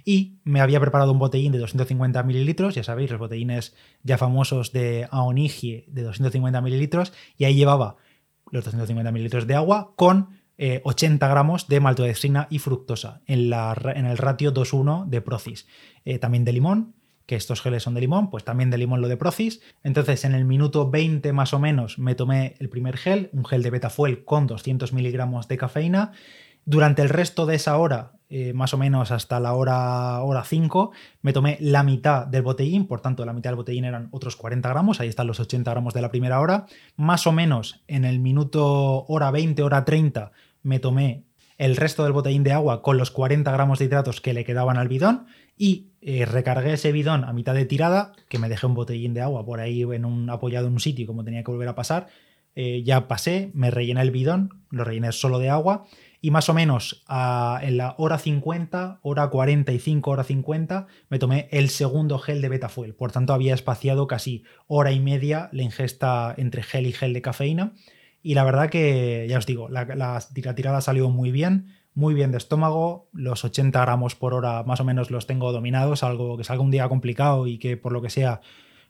y 0.06 0.40
me 0.44 0.62
había 0.62 0.80
preparado 0.80 1.12
un 1.12 1.20
botellín 1.20 1.52
de 1.52 1.60
250 1.60 2.24
mililitros, 2.24 2.76
ya 2.76 2.84
sabéis, 2.84 3.12
los 3.12 3.20
botellines 3.20 3.76
ya 4.04 4.18
famosos 4.18 4.72
de 4.72 5.08
Aonigie 5.12 5.86
de 5.88 6.04
250 6.04 6.62
mililitros, 6.62 7.14
y 7.38 7.46
ahí 7.46 7.56
llevaba 7.56 7.98
los 8.52 8.64
250 8.64 9.12
mililitros 9.12 9.48
de 9.48 9.56
agua 9.56 9.94
con 9.96 10.40
80 10.84 11.26
eh, 11.26 11.30
gramos 11.30 11.68
de 11.68 11.80
maltodextrina 11.80 12.48
y 12.50 12.60
fructosa 12.60 13.22
en, 13.28 13.50
la, 13.50 13.78
en 13.96 14.06
el 14.06 14.18
ratio 14.18 14.54
2-1 14.54 15.06
de 15.06 15.22
Procis. 15.22 15.68
Eh, 16.04 16.20
también 16.20 16.44
de 16.44 16.52
limón, 16.52 16.96
que 17.26 17.36
estos 17.36 17.62
geles 17.62 17.84
son 17.84 17.94
de 17.94 18.02
limón, 18.02 18.30
pues 18.30 18.44
también 18.44 18.70
de 18.70 18.78
limón 18.78 19.02
lo 19.02 19.08
de 19.08 19.16
Procis. 19.16 19.62
Entonces, 19.84 20.26
en 20.26 20.34
el 20.34 20.44
minuto 20.46 20.90
20 20.90 21.32
más 21.32 21.54
o 21.54 21.60
menos 21.60 21.98
me 21.98 22.16
tomé 22.16 22.56
el 22.60 22.70
primer 22.70 22.98
gel, 22.98 23.30
un 23.32 23.46
gel 23.46 23.64
de 23.64 23.70
Betafuel 23.70 24.26
con 24.26 24.48
200 24.48 24.92
miligramos 24.92 25.48
de 25.48 25.58
cafeína. 25.58 26.12
Durante 26.66 27.02
el 27.02 27.10
resto 27.10 27.46
de 27.46 27.56
esa 27.56 27.78
hora, 27.78 28.19
eh, 28.32 28.54
más 28.54 28.76
o 28.76 28.78
menos 28.78 29.10
hasta 29.10 29.40
la 29.40 29.54
hora, 29.54 30.22
hora 30.22 30.44
5, 30.44 30.92
me 31.24 31.34
tomé 31.34 31.58
la 31.62 31.82
mitad 31.82 32.28
del 32.28 32.44
botellín, 32.44 32.86
por 32.86 33.02
tanto 33.02 33.26
la 33.26 33.34
mitad 33.34 33.50
del 33.50 33.58
botellín 33.58 33.86
eran 33.86 34.08
otros 34.12 34.36
40 34.36 34.70
gramos, 34.70 35.00
ahí 35.00 35.08
están 35.08 35.26
los 35.26 35.40
80 35.40 35.72
gramos 35.72 35.96
de 35.96 36.02
la 36.02 36.12
primera 36.12 36.40
hora. 36.40 36.68
Más 36.96 37.26
o 37.26 37.32
menos 37.32 37.82
en 37.88 38.06
el 38.06 38.20
minuto 38.20 39.04
hora 39.08 39.32
20, 39.32 39.64
hora 39.64 39.84
30, 39.84 40.32
me 40.62 40.78
tomé 40.78 41.24
el 41.58 41.76
resto 41.76 42.04
del 42.04 42.14
botellín 42.14 42.44
de 42.44 42.54
agua 42.54 42.84
con 42.84 42.98
los 42.98 43.10
40 43.10 43.52
gramos 43.52 43.80
de 43.80 43.86
hidratos 43.86 44.22
que 44.22 44.36
le 44.36 44.46
quedaban 44.46 44.78
al 44.78 44.88
bidón 44.88 45.26
y 45.58 45.88
eh, 46.02 46.26
recargué 46.26 46.74
ese 46.74 46.92
bidón 46.92 47.24
a 47.24 47.34
mitad 47.34 47.56
de 47.56 47.66
tirada, 47.66 48.14
que 48.30 48.38
me 48.38 48.48
dejé 48.48 48.68
un 48.68 48.76
botellín 48.76 49.16
de 49.16 49.22
agua 49.22 49.44
por 49.44 49.60
ahí 49.60 49.82
en 49.82 50.06
un, 50.06 50.30
apoyado 50.30 50.68
en 50.68 50.74
un 50.74 50.80
sitio 50.80 51.08
como 51.08 51.24
tenía 51.24 51.44
que 51.44 51.50
volver 51.50 51.68
a 51.68 51.74
pasar. 51.74 52.08
Eh, 52.56 52.84
ya 52.84 53.08
pasé, 53.08 53.50
me 53.56 53.72
rellené 53.72 54.02
el 54.02 54.12
bidón, 54.12 54.62
lo 54.70 54.84
rellené 54.84 55.12
solo 55.12 55.40
de 55.40 55.50
agua 55.50 55.86
y 56.22 56.32
más 56.32 56.50
o 56.50 56.54
menos 56.54 57.06
en 57.62 57.78
la 57.78 57.96
hora 57.98 58.18
50, 58.18 59.00
hora 59.02 59.28
45, 59.30 60.12
hora 60.12 60.24
50, 60.24 60.88
me 61.10 61.20
tomé 61.20 61.48
el 61.52 61.70
segundo 61.70 62.20
gel 62.20 62.42
de 62.42 62.50
Betafuel. 62.50 62.94
Por 62.94 63.12
tanto, 63.12 63.34
había 63.34 63.54
espaciado 63.54 64.08
casi 64.08 64.44
hora 64.68 64.92
y 64.92 65.00
media 65.00 65.50
la 65.54 65.64
ingesta 65.64 66.34
entre 66.38 66.64
gel 66.64 66.88
y 66.88 66.92
gel 66.92 67.14
de 67.14 67.22
cafeína. 67.22 67.74
Y 68.22 68.34
la 68.34 68.44
verdad 68.44 68.70
que, 68.70 69.28
ya 69.30 69.38
os 69.38 69.46
digo, 69.46 69.70
la, 69.70 69.86
la, 69.86 70.56
tirada 70.56 70.82
salió 70.82 71.10
muy 71.10 71.32
bien, 71.32 71.74
muy 71.94 72.14
bien 72.14 72.32
de 72.32 72.38
estómago, 72.38 73.08
los 73.14 73.46
80 73.46 73.80
gramos 73.80 74.16
por 74.16 74.34
hora 74.34 74.64
más 74.64 74.82
o 74.82 74.84
menos 74.84 75.12
los 75.12 75.26
tengo 75.26 75.54
dominados, 75.54 76.04
algo 76.04 76.38
que 76.38 76.44
salga 76.44 76.64
un 76.64 76.72
día 76.72 76.90
complicado 76.90 77.48
y 77.48 77.58
que 77.60 77.78
por 77.78 77.94
lo 77.94 78.02
que 78.02 78.10
sea, 78.10 78.42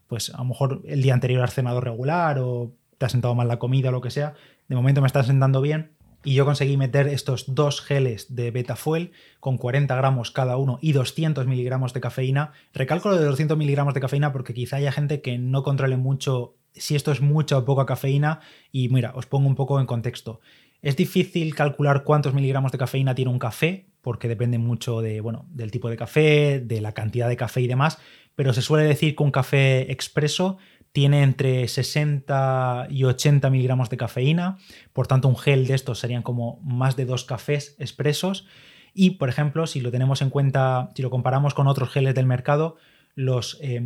pues 0.08 0.34
a 0.34 0.40
lo 0.40 0.46
mejor 0.46 0.82
el 0.86 1.04
día 1.04 1.14
anterior 1.14 1.44
has 1.44 1.54
cenado 1.54 1.80
regular 1.80 2.40
o 2.40 2.74
te 2.98 3.06
has 3.06 3.12
sentado 3.12 3.36
mal 3.36 3.48
la 3.48 3.60
comida 3.60 3.90
o 3.90 3.92
lo 3.92 4.02
que 4.02 4.10
sea, 4.10 4.34
de 4.68 4.76
momento 4.76 5.02
me 5.02 5.08
está 5.08 5.24
sentando 5.24 5.62
bien 5.62 5.92
y 6.24 6.34
yo 6.34 6.46
conseguí 6.46 6.76
meter 6.76 7.08
estos 7.08 7.56
dos 7.56 7.82
geles 7.82 8.36
de 8.36 8.52
Betafuel 8.52 9.12
con 9.40 9.58
40 9.58 9.96
gramos 9.96 10.32
cada 10.32 10.58
uno 10.58 10.78
y 10.82 10.92
200 10.92 11.48
miligramos 11.48 11.94
de 11.94 12.02
cafeína. 12.02 12.52
Recalco 12.74 13.10
lo 13.10 13.18
de 13.18 13.26
200 13.26 13.58
miligramos 13.58 13.94
de 13.94 14.02
cafeína 14.02 14.34
porque 14.34 14.54
quizá 14.54 14.78
haya 14.78 14.92
gente 14.92 15.22
que 15.22 15.38
no 15.38 15.64
controle 15.64 15.98
mucho 15.98 16.56
si 16.74 16.96
esto 16.96 17.12
es 17.12 17.22
mucha 17.22 17.58
o 17.58 17.66
poca 17.66 17.86
cafeína. 17.86 18.42
Y 18.72 18.90
mira, 18.90 19.14
os 19.16 19.28
pongo 19.28 19.48
un 19.48 19.56
poco 19.56 19.80
en 19.80 19.86
contexto. 19.86 20.42
Es 20.82 20.96
difícil 20.96 21.56
calcular 21.56 22.04
cuántos 22.04 22.34
miligramos 22.34 22.72
de 22.72 22.78
cafeína 22.78 23.16
tiene 23.16 23.32
un 23.32 23.40
café, 23.40 23.88
porque 24.02 24.28
depende 24.28 24.58
mucho 24.58 25.02
de, 25.02 25.20
bueno, 25.22 25.46
del 25.50 25.72
tipo 25.72 25.90
de 25.90 25.98
café, 25.98 26.60
de 26.60 26.82
la 26.82 26.94
cantidad 26.94 27.28
de 27.28 27.36
café 27.36 27.62
y 27.62 27.68
demás, 27.68 27.98
pero 28.36 28.54
se 28.54 28.62
suele 28.62 28.86
decir 28.86 29.16
que 29.16 29.24
un 29.24 29.32
café 29.32 29.92
expreso 29.92 30.58
tiene 30.92 31.24
entre 31.24 31.68
60 31.68 32.88
y 32.90 33.04
80 33.04 33.50
miligramos 33.50 33.90
de 33.90 33.98
cafeína, 33.98 34.58
por 34.94 35.08
tanto 35.08 35.28
un 35.28 35.38
gel 35.38 35.68
de 35.68 35.76
estos 35.76 36.00
serían 36.00 36.24
como 36.24 36.60
más 36.64 36.96
de 36.96 37.06
dos 37.06 37.24
cafés 37.26 37.76
expresos. 37.80 38.48
Y, 38.94 39.12
por 39.12 39.30
ejemplo, 39.30 39.68
si 39.68 39.82
lo 39.82 39.92
tenemos 39.92 40.22
en 40.22 40.30
cuenta, 40.30 40.90
si 40.96 41.02
lo 41.02 41.10
comparamos 41.10 41.54
con 41.54 41.68
otros 41.68 41.90
geles 41.90 42.16
del 42.16 42.26
mercado, 42.26 42.78
los 43.16 43.58
eh, 43.62 43.82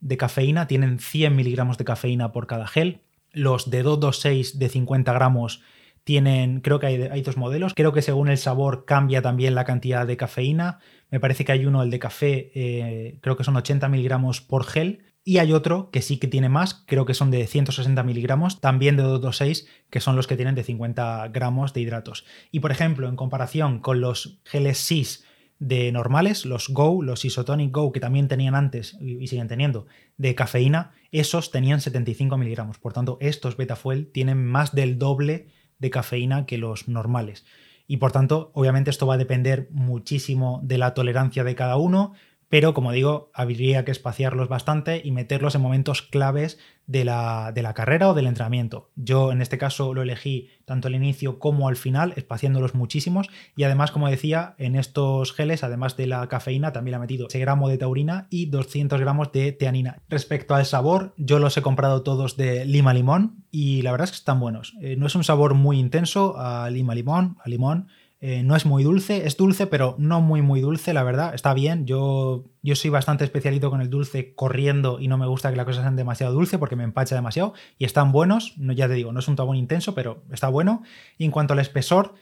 de 0.00 0.16
cafeína 0.16 0.66
tienen 0.66 0.98
100 0.98 1.36
miligramos 1.36 1.78
de 1.78 1.84
cafeína 1.84 2.32
por 2.32 2.46
cada 2.46 2.66
gel. 2.66 3.02
Los 3.32 3.70
de 3.70 3.82
226 3.82 4.58
de 4.58 4.68
50 4.68 5.12
gramos 5.12 5.62
tienen, 6.04 6.60
creo 6.60 6.78
que 6.78 6.86
hay, 6.86 7.22
dos 7.22 7.36
modelos. 7.36 7.74
Creo 7.74 7.92
que 7.92 8.00
según 8.00 8.28
el 8.28 8.38
sabor 8.38 8.84
cambia 8.84 9.22
también 9.22 9.54
la 9.54 9.64
cantidad 9.64 10.06
de 10.06 10.16
cafeína. 10.16 10.78
Me 11.10 11.20
parece 11.20 11.44
que 11.44 11.52
hay 11.52 11.66
uno, 11.66 11.82
el 11.82 11.90
de 11.90 11.98
café, 11.98 12.50
eh, 12.54 13.18
creo 13.20 13.36
que 13.36 13.44
son 13.44 13.56
80 13.56 13.88
miligramos 13.88 14.40
por 14.40 14.64
gel. 14.64 15.02
Y 15.28 15.38
hay 15.38 15.52
otro 15.52 15.90
que 15.90 16.02
sí 16.02 16.18
que 16.18 16.28
tiene 16.28 16.48
más, 16.48 16.84
creo 16.86 17.04
que 17.04 17.12
son 17.12 17.32
de 17.32 17.48
160 17.48 18.00
miligramos, 18.04 18.60
también 18.60 18.96
de 18.96 19.02
226, 19.02 19.66
que 19.90 19.98
son 19.98 20.14
los 20.14 20.28
que 20.28 20.36
tienen 20.36 20.54
de 20.54 20.62
50 20.62 21.26
gramos 21.32 21.74
de 21.74 21.80
hidratos. 21.80 22.24
Y 22.52 22.60
por 22.60 22.70
ejemplo, 22.70 23.08
en 23.08 23.16
comparación 23.16 23.80
con 23.80 24.00
los 24.00 24.38
geles 24.44 24.78
SIS 24.78 25.24
de 25.58 25.90
normales, 25.90 26.46
los 26.46 26.68
Go, 26.68 27.02
los 27.02 27.24
Isotonic 27.24 27.74
Go, 27.74 27.90
que 27.90 27.98
también 27.98 28.28
tenían 28.28 28.54
antes 28.54 28.96
y 29.00 29.26
siguen 29.26 29.48
teniendo, 29.48 29.86
de 30.16 30.36
cafeína, 30.36 30.92
esos 31.10 31.50
tenían 31.50 31.80
75 31.80 32.38
miligramos. 32.38 32.78
Por 32.78 32.92
tanto, 32.92 33.18
estos 33.20 33.56
Betafuel 33.56 34.06
tienen 34.12 34.46
más 34.46 34.76
del 34.76 34.96
doble 34.96 35.48
de 35.80 35.90
cafeína 35.90 36.46
que 36.46 36.56
los 36.56 36.86
normales. 36.86 37.44
Y 37.88 37.96
por 37.96 38.12
tanto, 38.12 38.52
obviamente 38.54 38.90
esto 38.90 39.08
va 39.08 39.14
a 39.14 39.18
depender 39.18 39.66
muchísimo 39.72 40.60
de 40.62 40.78
la 40.78 40.94
tolerancia 40.94 41.42
de 41.42 41.56
cada 41.56 41.78
uno, 41.78 42.12
pero 42.48 42.74
como 42.74 42.92
digo, 42.92 43.30
habría 43.34 43.84
que 43.84 43.90
espaciarlos 43.90 44.48
bastante 44.48 45.00
y 45.04 45.10
meterlos 45.10 45.54
en 45.54 45.62
momentos 45.62 46.02
claves 46.02 46.58
de 46.86 47.04
la, 47.04 47.50
de 47.52 47.62
la, 47.62 47.74
carrera 47.74 48.08
o 48.08 48.14
del 48.14 48.26
entrenamiento. 48.26 48.90
Yo 48.94 49.32
en 49.32 49.42
este 49.42 49.58
caso 49.58 49.92
lo 49.92 50.02
elegí 50.02 50.50
tanto 50.64 50.86
al 50.86 50.94
inicio 50.94 51.40
como 51.40 51.68
al 51.68 51.76
final, 51.76 52.12
espaciándolos 52.16 52.74
muchísimos 52.74 53.28
y 53.56 53.64
además, 53.64 53.90
como 53.90 54.08
decía, 54.08 54.54
en 54.58 54.76
estos 54.76 55.32
geles, 55.32 55.64
además 55.64 55.96
de 55.96 56.06
la 56.06 56.28
cafeína, 56.28 56.72
también 56.72 56.94
he 56.94 57.00
metido 57.00 57.26
ese 57.26 57.40
gramo 57.40 57.68
de 57.68 57.78
taurina 57.78 58.28
y 58.30 58.46
200 58.46 59.00
gramos 59.00 59.32
de 59.32 59.50
teanina. 59.50 60.02
Respecto 60.08 60.54
al 60.54 60.64
sabor, 60.64 61.12
yo 61.16 61.40
los 61.40 61.56
he 61.56 61.62
comprado 61.62 62.02
todos 62.02 62.36
de 62.36 62.64
lima 62.64 62.94
limón 62.94 63.44
y 63.50 63.82
la 63.82 63.90
verdad 63.90 64.04
es 64.04 64.12
que 64.12 64.18
están 64.18 64.38
buenos. 64.38 64.74
Eh, 64.80 64.94
no 64.96 65.06
es 65.06 65.14
un 65.16 65.24
sabor 65.24 65.54
muy 65.54 65.80
intenso 65.80 66.38
a 66.38 66.70
lima 66.70 66.94
limón, 66.94 67.36
a 67.44 67.48
limón 67.48 67.88
eh, 68.18 68.42
no 68.42 68.56
es 68.56 68.64
muy 68.64 68.82
dulce, 68.82 69.26
es 69.26 69.36
dulce, 69.36 69.66
pero 69.66 69.94
no 69.98 70.22
muy, 70.22 70.40
muy 70.40 70.60
dulce, 70.60 70.94
la 70.94 71.02
verdad. 71.02 71.34
Está 71.34 71.52
bien. 71.52 71.86
Yo, 71.86 72.44
yo 72.62 72.74
soy 72.74 72.90
bastante 72.90 73.24
especialito 73.24 73.70
con 73.70 73.82
el 73.82 73.90
dulce 73.90 74.34
corriendo 74.34 74.98
y 75.00 75.08
no 75.08 75.18
me 75.18 75.26
gusta 75.26 75.50
que 75.50 75.56
las 75.56 75.66
cosas 75.66 75.82
sean 75.82 75.96
demasiado 75.96 76.32
dulce 76.32 76.58
porque 76.58 76.76
me 76.76 76.84
empacha 76.84 77.14
demasiado. 77.14 77.52
Y 77.78 77.84
están 77.84 78.12
buenos, 78.12 78.54
no, 78.56 78.72
ya 78.72 78.88
te 78.88 78.94
digo, 78.94 79.12
no 79.12 79.20
es 79.20 79.28
un 79.28 79.36
tabón 79.36 79.56
intenso, 79.56 79.94
pero 79.94 80.22
está 80.32 80.48
bueno. 80.48 80.82
Y 81.18 81.26
en 81.26 81.30
cuanto 81.30 81.52
al 81.52 81.58
espesor, 81.58 82.14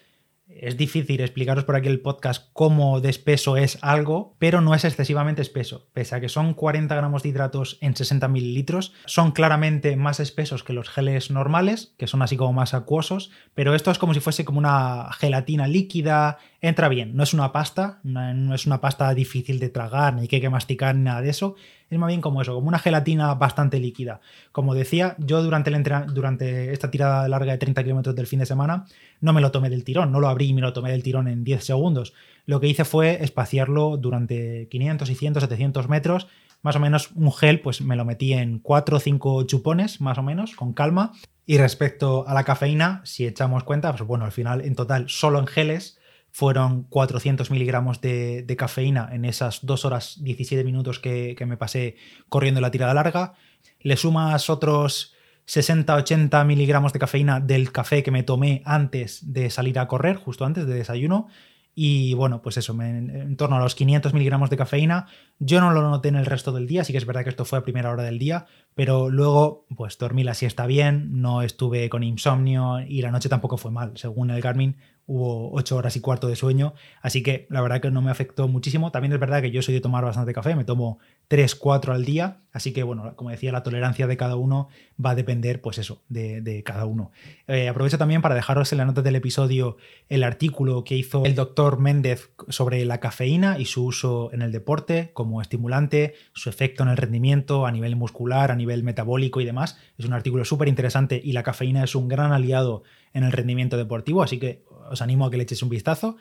es 0.55 0.77
difícil 0.77 1.21
explicaros 1.21 1.65
por 1.65 1.75
aquí 1.75 1.87
el 1.87 1.99
podcast 1.99 2.49
cómo 2.53 3.01
de 3.01 3.09
espeso 3.09 3.57
es 3.57 3.77
algo, 3.81 4.35
pero 4.39 4.61
no 4.61 4.73
es 4.73 4.85
excesivamente 4.85 5.41
espeso. 5.41 5.87
Pese 5.93 6.15
a 6.15 6.21
que 6.21 6.29
son 6.29 6.53
40 6.53 6.95
gramos 6.95 7.23
de 7.23 7.29
hidratos 7.29 7.77
en 7.81 7.95
60 7.95 8.27
mililitros, 8.27 8.93
son 9.05 9.31
claramente 9.31 9.95
más 9.95 10.19
espesos 10.19 10.63
que 10.63 10.73
los 10.73 10.89
geles 10.89 11.29
normales, 11.29 11.93
que 11.97 12.07
son 12.07 12.21
así 12.21 12.37
como 12.37 12.53
más 12.53 12.73
acuosos, 12.73 13.31
pero 13.53 13.75
esto 13.75 13.91
es 13.91 13.97
como 13.97 14.13
si 14.13 14.19
fuese 14.19 14.45
como 14.45 14.59
una 14.59 15.09
gelatina 15.13 15.67
líquida, 15.67 16.37
entra 16.67 16.89
bien, 16.89 17.15
no 17.15 17.23
es 17.23 17.33
una 17.33 17.51
pasta, 17.51 17.99
no 18.03 18.55
es 18.55 18.65
una 18.65 18.81
pasta 18.81 19.13
difícil 19.13 19.59
de 19.59 19.69
tragar, 19.69 20.15
ni 20.15 20.27
que 20.27 20.37
hay 20.37 20.41
que 20.41 20.49
masticar, 20.49 20.95
ni 20.95 21.03
nada 21.03 21.21
de 21.21 21.29
eso, 21.29 21.55
es 21.89 21.99
más 21.99 22.07
bien 22.07 22.21
como 22.21 22.41
eso, 22.41 22.55
como 22.55 22.67
una 22.67 22.79
gelatina 22.79 23.33
bastante 23.35 23.79
líquida. 23.79 24.19
Como 24.51 24.73
decía, 24.73 25.15
yo 25.19 25.43
durante, 25.43 25.69
el 25.69 25.83
durante 26.13 26.73
esta 26.73 26.89
tirada 26.89 27.27
larga 27.27 27.51
de 27.51 27.57
30 27.59 27.83
kilómetros 27.83 28.15
del 28.15 28.27
fin 28.27 28.39
de 28.39 28.45
semana 28.45 28.85
no 29.21 29.33
me 29.33 29.41
lo 29.41 29.51
tomé 29.51 29.69
del 29.69 29.83
tirón, 29.83 30.11
no 30.11 30.19
lo 30.19 30.27
abrí 30.27 30.47
y 30.47 30.53
me 30.53 30.61
lo 30.61 30.73
tomé 30.73 30.91
del 30.91 31.03
tirón 31.03 31.27
en 31.27 31.43
10 31.43 31.63
segundos. 31.63 32.13
Lo 32.45 32.59
que 32.59 32.67
hice 32.67 32.85
fue 32.85 33.23
espaciarlo 33.23 33.97
durante 33.97 34.67
500, 34.69 35.07
600, 35.07 35.43
700 35.43 35.89
metros. 35.89 36.27
Más 36.63 36.75
o 36.75 36.79
menos 36.79 37.11
un 37.13 37.31
gel, 37.31 37.59
pues 37.59 37.81
me 37.81 37.95
lo 37.95 38.05
metí 38.05 38.33
en 38.33 38.57
4 38.57 38.97
o 38.97 38.99
5 38.99 39.43
chupones, 39.43 40.01
más 40.01 40.17
o 40.17 40.23
menos, 40.23 40.55
con 40.55 40.73
calma. 40.73 41.11
Y 41.45 41.59
respecto 41.59 42.27
a 42.27 42.33
la 42.33 42.43
cafeína, 42.43 43.01
si 43.03 43.27
echamos 43.27 43.63
cuenta, 43.63 43.91
pues 43.91 44.07
bueno, 44.07 44.25
al 44.25 44.31
final 44.31 44.61
en 44.61 44.73
total 44.73 45.07
solo 45.09 45.37
en 45.39 45.45
geles 45.45 45.99
fueron 46.35 46.83
400 46.89 47.49
miligramos 47.49 48.01
de, 48.01 48.55
cafeína 48.57 49.07
en 49.13 49.23
esas 49.23 49.65
2 49.65 49.85
horas 49.85 50.17
17 50.21 50.65
minutos 50.65 50.99
que, 50.99 51.33
me 51.47 51.55
pasé 51.55 51.95
corriendo 52.27 52.59
la 52.59 52.71
tirada 52.71 52.93
larga. 52.93 53.35
Le 53.79 53.95
sumas 53.95 54.49
otros 54.49 55.13
60-80 55.47 56.45
miligramos 56.45 56.91
de 56.91 56.99
cafeína 56.99 57.39
del 57.39 57.71
café 57.71 58.03
que 58.03 58.11
me 58.11 58.23
tomé 58.23 58.63
antes 58.65 59.31
de 59.31 59.49
salir 59.49 59.79
a 59.79 59.87
correr, 59.87 60.17
justo 60.17 60.43
antes 60.43 60.67
de 60.67 60.73
desayuno. 60.73 61.29
Y 61.73 62.15
bueno, 62.15 62.41
pues 62.41 62.57
eso, 62.57 62.73
en, 62.81 63.37
torno 63.37 63.55
a 63.55 63.59
los 63.59 63.73
500 63.75 64.13
miligramos 64.13 64.49
de 64.49 64.57
cafeína. 64.57 65.07
Yo 65.39 65.61
no 65.61 65.71
lo 65.71 65.89
noté 65.89 66.09
en 66.09 66.17
el 66.17 66.25
resto 66.25 66.51
del 66.51 66.67
día, 66.67 66.83
sí 66.83 66.91
que 66.91 66.97
es 66.97 67.05
verdad 67.05 67.23
que 67.23 67.29
esto 67.29 67.45
fue 67.45 67.59
a 67.59 67.63
primera 67.63 67.91
hora 67.91 68.03
del 68.03 68.19
día, 68.19 68.45
pero 68.73 69.09
luego 69.09 69.67
pues 69.77 69.97
dormí 69.97 70.25
la 70.25 70.33
siesta 70.33 70.65
bien, 70.65 71.21
no 71.21 71.41
estuve 71.41 71.87
con 71.87 72.03
insomnio 72.03 72.81
y 72.81 73.01
la 73.01 73.11
noche 73.11 73.29
tampoco 73.29 73.57
fue 73.57 73.71
mal. 73.71 73.93
Según 73.95 74.31
el 74.31 74.41
Garmin, 74.41 74.75
hubo 75.07 75.51
8 75.53 75.75
horas 75.75 75.95
y 75.95 76.01
cuarto 76.01 76.27
de 76.27 76.35
sueño, 76.35 76.73
así 77.01 77.21
que 77.21 77.45
la 77.49 77.61
verdad 77.61 77.79
que 77.79 77.91
no 77.91 78.01
me 78.01 78.11
afectó 78.11 78.47
muchísimo. 78.47 78.91
También 78.91 79.13
es 79.13 79.19
verdad 79.19 79.41
que 79.41 79.51
yo 79.51 79.61
soy 79.61 79.73
de 79.73 79.81
tomar 79.81 80.03
bastante 80.03 80.33
café, 80.33 80.55
me 80.55 80.63
tomo 80.63 80.99
3, 81.27 81.55
4 81.55 81.93
al 81.93 82.05
día, 82.05 82.41
así 82.51 82.73
que 82.73 82.83
bueno, 82.83 83.15
como 83.15 83.29
decía, 83.29 83.51
la 83.51 83.63
tolerancia 83.63 84.07
de 84.07 84.17
cada 84.17 84.35
uno 84.35 84.67
va 85.03 85.11
a 85.11 85.15
depender, 85.15 85.61
pues 85.61 85.77
eso, 85.77 86.03
de, 86.09 86.63
cada 86.65 86.85
uno. 86.85 87.11
Eh, 87.47 87.67
aprovecho 87.67 87.97
también 87.97 88.21
para 88.21 88.35
dejaros 88.35 88.71
en 88.71 88.79
la 88.79 88.85
nota 88.85 89.01
del 89.01 89.15
episodio 89.15 89.77
el 90.09 90.23
artículo 90.23 90.83
que 90.83 90.95
hizo 90.95 91.23
el 91.25 91.35
doctor 91.35 91.79
Méndez 91.79 92.31
sobre 92.49 92.83
la 92.85 92.99
cafeína 92.99 93.59
y 93.59 93.65
su 93.65 93.85
uso 93.85 94.31
en 94.33 94.41
el 94.41 94.51
deporte 94.51 95.11
como 95.13 95.41
estimulante, 95.41 96.15
su 96.33 96.49
efecto 96.49 96.83
en 96.83 96.89
el 96.89 96.97
rendimiento 96.97 97.65
a 97.65 97.71
nivel 97.71 97.95
muscular, 97.95 98.51
a 98.51 98.55
nivel 98.55 98.83
metabólico 98.83 99.41
y 99.41 99.45
demás. 99.45 99.77
Es 99.97 100.05
un 100.05 100.13
artículo 100.13 100.45
súper 100.45 100.67
interesante 100.67 101.21
y 101.23 101.33
la 101.33 101.43
cafeína 101.43 101.83
es 101.83 101.95
un 101.95 102.07
gran 102.07 102.31
aliado 102.31 102.83
en 103.13 103.23
el 103.23 103.31
rendimiento 103.31 103.77
deportivo, 103.77 104.23
así 104.23 104.39
que 104.39 104.63
os 104.89 105.01
animo 105.01 105.25
a 105.25 105.31
que 105.31 105.37
le 105.37 105.43
echéis 105.43 105.63
un 105.63 105.69
vistazo. 105.69 106.17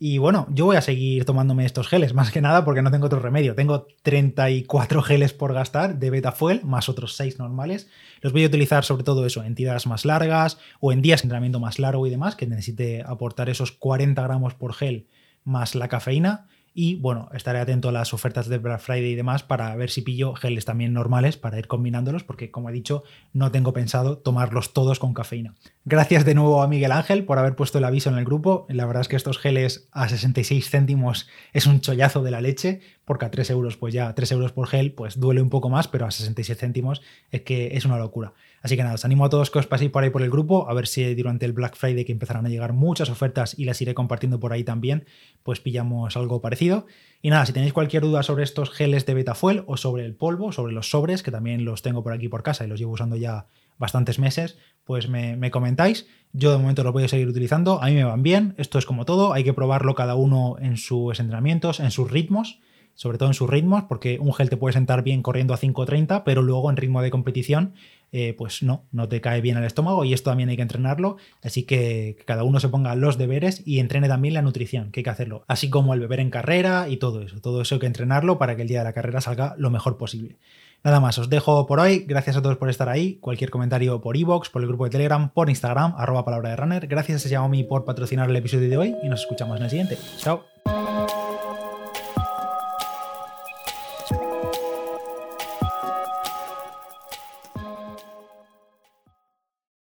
Y 0.00 0.18
bueno, 0.18 0.46
yo 0.50 0.66
voy 0.66 0.76
a 0.76 0.80
seguir 0.80 1.24
tomándome 1.24 1.64
estos 1.64 1.88
geles, 1.88 2.14
más 2.14 2.30
que 2.30 2.40
nada 2.40 2.64
porque 2.64 2.82
no 2.82 2.90
tengo 2.92 3.06
otro 3.06 3.18
remedio. 3.18 3.56
Tengo 3.56 3.88
34 4.02 5.02
geles 5.02 5.32
por 5.32 5.52
gastar 5.52 5.98
de 5.98 6.10
Betafuel, 6.10 6.62
más 6.64 6.88
otros 6.88 7.16
6 7.16 7.40
normales. 7.40 7.88
Los 8.20 8.32
voy 8.32 8.44
a 8.44 8.46
utilizar 8.46 8.84
sobre 8.84 9.02
todo 9.02 9.26
eso, 9.26 9.42
en 9.42 9.56
tiradas 9.56 9.88
más 9.88 10.04
largas 10.04 10.58
o 10.78 10.92
en 10.92 11.02
días 11.02 11.22
de 11.22 11.26
entrenamiento 11.26 11.58
más 11.58 11.80
largo 11.80 12.06
y 12.06 12.10
demás, 12.10 12.36
que 12.36 12.46
necesite 12.46 13.02
aportar 13.04 13.48
esos 13.48 13.72
40 13.72 14.22
gramos 14.22 14.54
por 14.54 14.72
gel 14.72 15.08
más 15.42 15.74
la 15.74 15.88
cafeína. 15.88 16.46
Y 16.74 16.96
bueno, 16.96 17.28
estaré 17.34 17.58
atento 17.58 17.88
a 17.88 17.92
las 17.92 18.14
ofertas 18.14 18.48
de 18.48 18.58
Black 18.58 18.80
Friday 18.80 19.12
y 19.12 19.14
demás 19.14 19.42
para 19.42 19.74
ver 19.76 19.90
si 19.90 20.02
pillo 20.02 20.34
geles 20.34 20.64
también 20.64 20.92
normales 20.92 21.36
para 21.36 21.58
ir 21.58 21.66
combinándolos, 21.66 22.24
porque 22.24 22.50
como 22.50 22.70
he 22.70 22.72
dicho, 22.72 23.02
no 23.32 23.50
tengo 23.50 23.72
pensado 23.72 24.18
tomarlos 24.18 24.72
todos 24.72 24.98
con 24.98 25.14
cafeína. 25.14 25.54
Gracias 25.84 26.24
de 26.24 26.34
nuevo 26.34 26.62
a 26.62 26.68
Miguel 26.68 26.92
Ángel 26.92 27.24
por 27.24 27.38
haber 27.38 27.56
puesto 27.56 27.78
el 27.78 27.84
aviso 27.84 28.10
en 28.10 28.18
el 28.18 28.24
grupo. 28.24 28.66
La 28.68 28.86
verdad 28.86 29.00
es 29.00 29.08
que 29.08 29.16
estos 29.16 29.38
geles 29.38 29.88
a 29.92 30.08
66 30.08 30.70
céntimos 30.70 31.28
es 31.52 31.66
un 31.66 31.80
chollazo 31.80 32.22
de 32.22 32.30
la 32.30 32.40
leche, 32.40 32.80
porque 33.04 33.24
a 33.24 33.30
3 33.30 33.50
euros, 33.50 33.76
pues 33.76 33.94
ya 33.94 34.14
3 34.14 34.32
euros 34.32 34.52
por 34.52 34.68
gel, 34.68 34.92
pues 34.92 35.18
duele 35.18 35.40
un 35.40 35.50
poco 35.50 35.70
más, 35.70 35.88
pero 35.88 36.06
a 36.06 36.10
66 36.10 36.58
céntimos 36.58 37.02
es 37.30 37.42
que 37.42 37.76
es 37.76 37.84
una 37.86 37.98
locura. 37.98 38.34
Así 38.62 38.76
que 38.76 38.82
nada, 38.82 38.94
os 38.94 39.04
animo 39.04 39.24
a 39.24 39.28
todos 39.28 39.50
que 39.50 39.58
os 39.58 39.66
paséis 39.66 39.90
por 39.90 40.02
ahí 40.02 40.10
por 40.10 40.22
el 40.22 40.30
grupo, 40.30 40.68
a 40.68 40.74
ver 40.74 40.86
si 40.86 41.14
durante 41.14 41.46
el 41.46 41.52
Black 41.52 41.76
Friday 41.76 42.04
que 42.04 42.12
empezarán 42.12 42.46
a 42.46 42.48
llegar 42.48 42.72
muchas 42.72 43.10
ofertas 43.10 43.58
y 43.58 43.64
las 43.64 43.80
iré 43.80 43.94
compartiendo 43.94 44.40
por 44.40 44.52
ahí 44.52 44.64
también, 44.64 45.06
pues 45.42 45.60
pillamos 45.60 46.16
algo 46.16 46.40
parecido. 46.40 46.86
Y 47.22 47.30
nada, 47.30 47.46
si 47.46 47.52
tenéis 47.52 47.72
cualquier 47.72 48.02
duda 48.02 48.22
sobre 48.22 48.44
estos 48.44 48.70
geles 48.70 49.06
de 49.06 49.14
Betafuel 49.14 49.64
o 49.66 49.76
sobre 49.76 50.04
el 50.04 50.14
polvo, 50.14 50.52
sobre 50.52 50.72
los 50.72 50.90
sobres, 50.90 51.22
que 51.22 51.30
también 51.30 51.64
los 51.64 51.82
tengo 51.82 52.02
por 52.02 52.12
aquí 52.12 52.28
por 52.28 52.42
casa 52.42 52.64
y 52.64 52.68
los 52.68 52.78
llevo 52.78 52.92
usando 52.92 53.16
ya 53.16 53.46
bastantes 53.78 54.18
meses, 54.18 54.58
pues 54.84 55.08
me, 55.08 55.36
me 55.36 55.50
comentáis. 55.50 56.06
Yo 56.32 56.52
de 56.52 56.58
momento 56.58 56.82
lo 56.82 56.92
voy 56.92 57.04
a 57.04 57.08
seguir 57.08 57.28
utilizando, 57.28 57.82
a 57.82 57.86
mí 57.86 57.94
me 57.94 58.04
van 58.04 58.22
bien, 58.22 58.54
esto 58.58 58.78
es 58.78 58.86
como 58.86 59.04
todo, 59.04 59.32
hay 59.32 59.44
que 59.44 59.54
probarlo 59.54 59.94
cada 59.94 60.14
uno 60.14 60.56
en 60.60 60.76
sus 60.76 61.20
entrenamientos, 61.20 61.80
en 61.80 61.90
sus 61.90 62.10
ritmos 62.10 62.60
sobre 62.98 63.16
todo 63.16 63.28
en 63.28 63.34
sus 63.34 63.48
ritmos, 63.48 63.84
porque 63.84 64.18
un 64.18 64.34
gel 64.34 64.50
te 64.50 64.56
puede 64.56 64.72
sentar 64.72 65.04
bien 65.04 65.22
corriendo 65.22 65.54
a 65.54 65.56
5.30, 65.56 66.24
pero 66.24 66.42
luego 66.42 66.68
en 66.68 66.76
ritmo 66.76 67.00
de 67.00 67.12
competición, 67.12 67.74
eh, 68.10 68.34
pues 68.36 68.64
no, 68.64 68.86
no 68.90 69.08
te 69.08 69.20
cae 69.20 69.40
bien 69.40 69.56
el 69.56 69.62
estómago 69.62 70.04
y 70.04 70.12
esto 70.12 70.30
también 70.30 70.48
hay 70.48 70.56
que 70.56 70.62
entrenarlo, 70.62 71.16
así 71.40 71.62
que 71.62 72.16
cada 72.26 72.42
uno 72.42 72.58
se 72.58 72.68
ponga 72.68 72.96
los 72.96 73.16
deberes 73.16 73.62
y 73.64 73.78
entrene 73.78 74.08
también 74.08 74.34
la 74.34 74.42
nutrición, 74.42 74.90
que 74.90 75.00
hay 75.00 75.04
que 75.04 75.10
hacerlo, 75.10 75.44
así 75.46 75.70
como 75.70 75.94
el 75.94 76.00
beber 76.00 76.18
en 76.18 76.30
carrera 76.30 76.88
y 76.88 76.96
todo 76.96 77.22
eso, 77.22 77.40
todo 77.40 77.62
eso 77.62 77.76
hay 77.76 77.78
que 77.78 77.86
entrenarlo 77.86 78.36
para 78.36 78.56
que 78.56 78.62
el 78.62 78.68
día 78.68 78.78
de 78.80 78.84
la 78.84 78.92
carrera 78.94 79.20
salga 79.20 79.54
lo 79.58 79.70
mejor 79.70 79.96
posible. 79.96 80.36
Nada 80.82 80.98
más, 80.98 81.18
os 81.18 81.28
dejo 81.28 81.66
por 81.66 81.80
hoy. 81.80 82.04
Gracias 82.06 82.36
a 82.36 82.42
todos 82.42 82.56
por 82.56 82.70
estar 82.70 82.88
ahí. 82.88 83.16
Cualquier 83.16 83.50
comentario 83.50 84.00
por 84.00 84.16
iVoox, 84.16 84.48
por 84.48 84.62
el 84.62 84.68
grupo 84.68 84.84
de 84.84 84.90
Telegram, 84.90 85.28
por 85.28 85.48
Instagram, 85.48 85.94
arroba 85.96 86.24
palabra 86.24 86.50
de 86.50 86.56
runner. 86.56 86.86
Gracias 86.86 87.26
a 87.26 87.28
Xiaomi 87.28 87.64
por 87.64 87.84
patrocinar 87.84 88.30
el 88.30 88.36
episodio 88.36 88.68
de 88.70 88.76
hoy 88.76 88.94
y 89.02 89.08
nos 89.08 89.22
escuchamos 89.22 89.56
en 89.56 89.64
el 89.64 89.70
siguiente. 89.70 89.98
Chao. 90.18 90.44